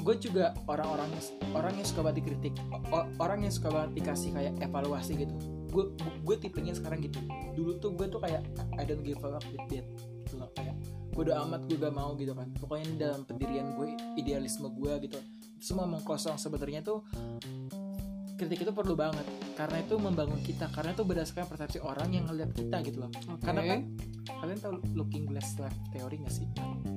[0.02, 1.08] gue juga orang-orang
[1.54, 2.54] orang yang suka banget dikritik
[3.22, 5.34] orang yang suka banget dikasih kayak evaluasi gitu.
[5.72, 7.22] Gue gue tipenya sekarang gitu.
[7.56, 8.42] Dulu tuh gue tuh kayak
[8.76, 9.86] I don't give a fuck with that.
[10.26, 10.74] Gitu loh kayak
[11.12, 12.50] gue udah amat gue gak mau gitu kan.
[12.58, 15.18] Pokoknya dalam pendirian gue idealisme gue gitu.
[15.56, 17.06] Itu semua omong kosong sebenarnya tuh
[18.36, 19.24] kritik itu perlu banget.
[19.54, 23.10] Karena itu membangun kita karena itu berdasarkan persepsi orang yang ngeliat kita gitu loh.
[23.30, 23.40] Oke.
[23.46, 23.80] karena kan
[24.24, 26.46] kalian tahu looking glass life theory gak sih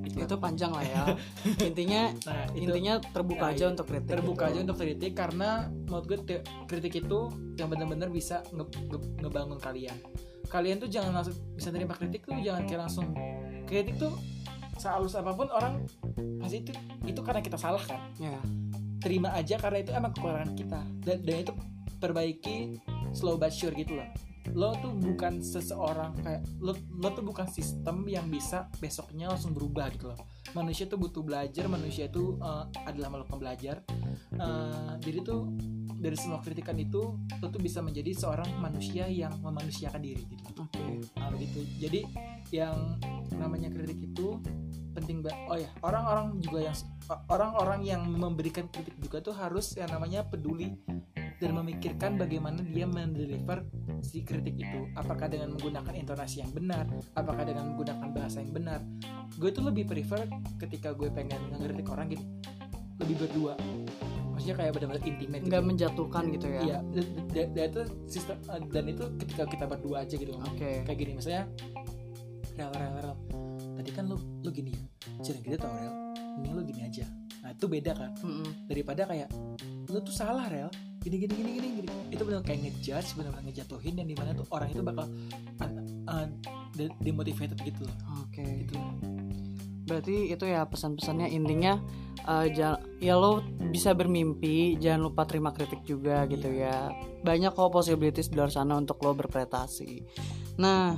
[0.07, 1.03] itu panjang lah ya.
[1.67, 3.67] Intinya nah itu intinya terbuka Ya, aja iya.
[3.69, 4.09] untuk kritik.
[4.09, 4.49] terbuka gitu.
[4.49, 7.19] aja untuk kritik karena menurut gue te- kritik itu
[7.53, 9.97] yang benar-benar bisa nge- nge- ngebangun kalian
[10.45, 13.11] kalian tuh jangan langsung bisa terima kritik tuh jangan kayak langsung
[13.65, 14.13] kritik tuh
[14.75, 15.83] sehalus apa pun orang
[16.37, 16.71] pasti itu
[17.03, 18.39] itu karena kita salah kan Ya.
[18.99, 21.51] terima aja karena itu emang kekurangan kita dan dan itu
[21.97, 22.79] perbaiki
[23.11, 24.07] slow but sure gitu loh
[24.53, 29.89] lo tuh bukan seseorang kayak lo lo tuh bukan sistem yang bisa besoknya langsung berubah
[29.95, 30.19] gitu loh.
[30.53, 33.81] Manusia tuh butuh belajar manusia itu uh, adalah makhluk pembelajar.
[34.37, 35.49] Uh, jadi tuh
[35.95, 40.43] dari semua kritikan itu lo tuh bisa menjadi seorang manusia yang memanusiakan diri gitu.
[40.61, 41.01] Oke.
[41.17, 41.65] Nah, begitu.
[41.81, 42.05] Jadi
[42.53, 43.01] yang
[43.33, 44.37] namanya kritik itu
[44.95, 46.75] penting banget oh ya orang-orang juga yang
[47.27, 50.73] orang-orang yang memberikan kritik juga tuh harus yang namanya peduli
[51.35, 53.67] dan memikirkan bagaimana dia mendeliver
[53.99, 58.79] si kritik itu apakah dengan menggunakan intonasi yang benar apakah dengan menggunakan bahasa yang benar
[59.35, 60.23] gue tuh lebih prefer
[60.63, 62.25] ketika gue pengen ngeritik orang gini
[63.03, 63.59] lebih berdua
[64.31, 65.69] maksudnya kayak benar-benar intimate nggak gitu.
[65.71, 66.77] menjatuhkan gitu ya Iya,
[67.31, 68.37] dan, itu sistem
[68.71, 70.31] dan itu ketika kita berdua aja gitu.
[70.35, 71.43] oke Kayak gini misalnya
[72.55, 73.15] rel rel rel.
[73.85, 74.81] Tadi kan lu lu gini ya.
[75.21, 75.93] Jangan gitu tau rel.
[76.41, 77.05] Ini lu gini aja.
[77.45, 78.65] Nah, itu beda kan Mm-mm.
[78.65, 79.29] daripada kayak
[79.85, 80.73] lu tuh salah rel.
[80.99, 81.89] Gini gini gini gini gini.
[82.09, 85.05] Itu benar kayak ngejudge, benar-benar ngejatuhin dan di mana tuh orang itu bakal
[85.61, 85.69] uh,
[86.09, 86.25] uh,
[86.73, 87.97] de- demotivated gitu loh.
[88.25, 88.73] oke Gitu.
[89.85, 91.77] berarti itu ya pesan-pesannya intinya
[92.25, 96.89] eh, ja- ya lo bisa bermimpi jangan lupa terima kritik juga gitu ya
[97.21, 100.01] banyak kok possibilities di luar sana untuk lo berprestasi
[100.57, 100.97] nah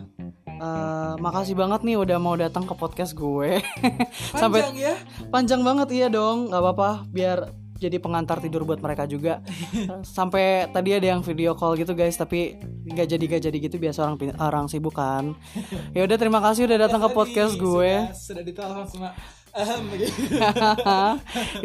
[0.58, 3.62] eh, makasih banget nih udah mau datang ke podcast gue.
[4.42, 4.94] Sampai- Panjang ya.
[5.30, 6.50] panjang banget iya dong.
[6.50, 9.46] Nggak apa-apa biar jadi pengantar tidur buat mereka juga.
[10.18, 12.58] Sampai tadi ada yang video call gitu guys tapi
[12.90, 13.76] nggak jadi nggak jadi gitu.
[13.78, 15.38] Biasa orang orang sibuk kan.
[15.96, 17.92] Ya udah terima kasih udah datang ke Tadi podcast gue.
[18.12, 19.10] Sudah, sudah ditelepon sama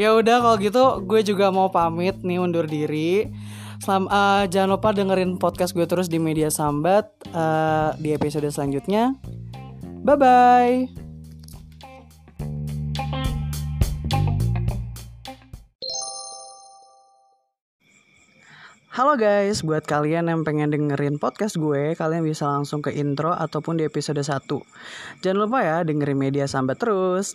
[0.01, 3.29] ya udah kalau gitu gue juga mau pamit nih undur diri
[3.83, 9.19] Selam, eh, jangan lupa dengerin podcast gue terus di media sambat eh, di episode selanjutnya
[10.07, 10.87] bye bye
[18.93, 23.81] Halo guys, buat kalian yang pengen dengerin podcast gue, kalian bisa langsung ke intro ataupun
[23.81, 24.47] di episode 1.
[25.25, 27.33] Jangan lupa ya dengerin media sambat terus.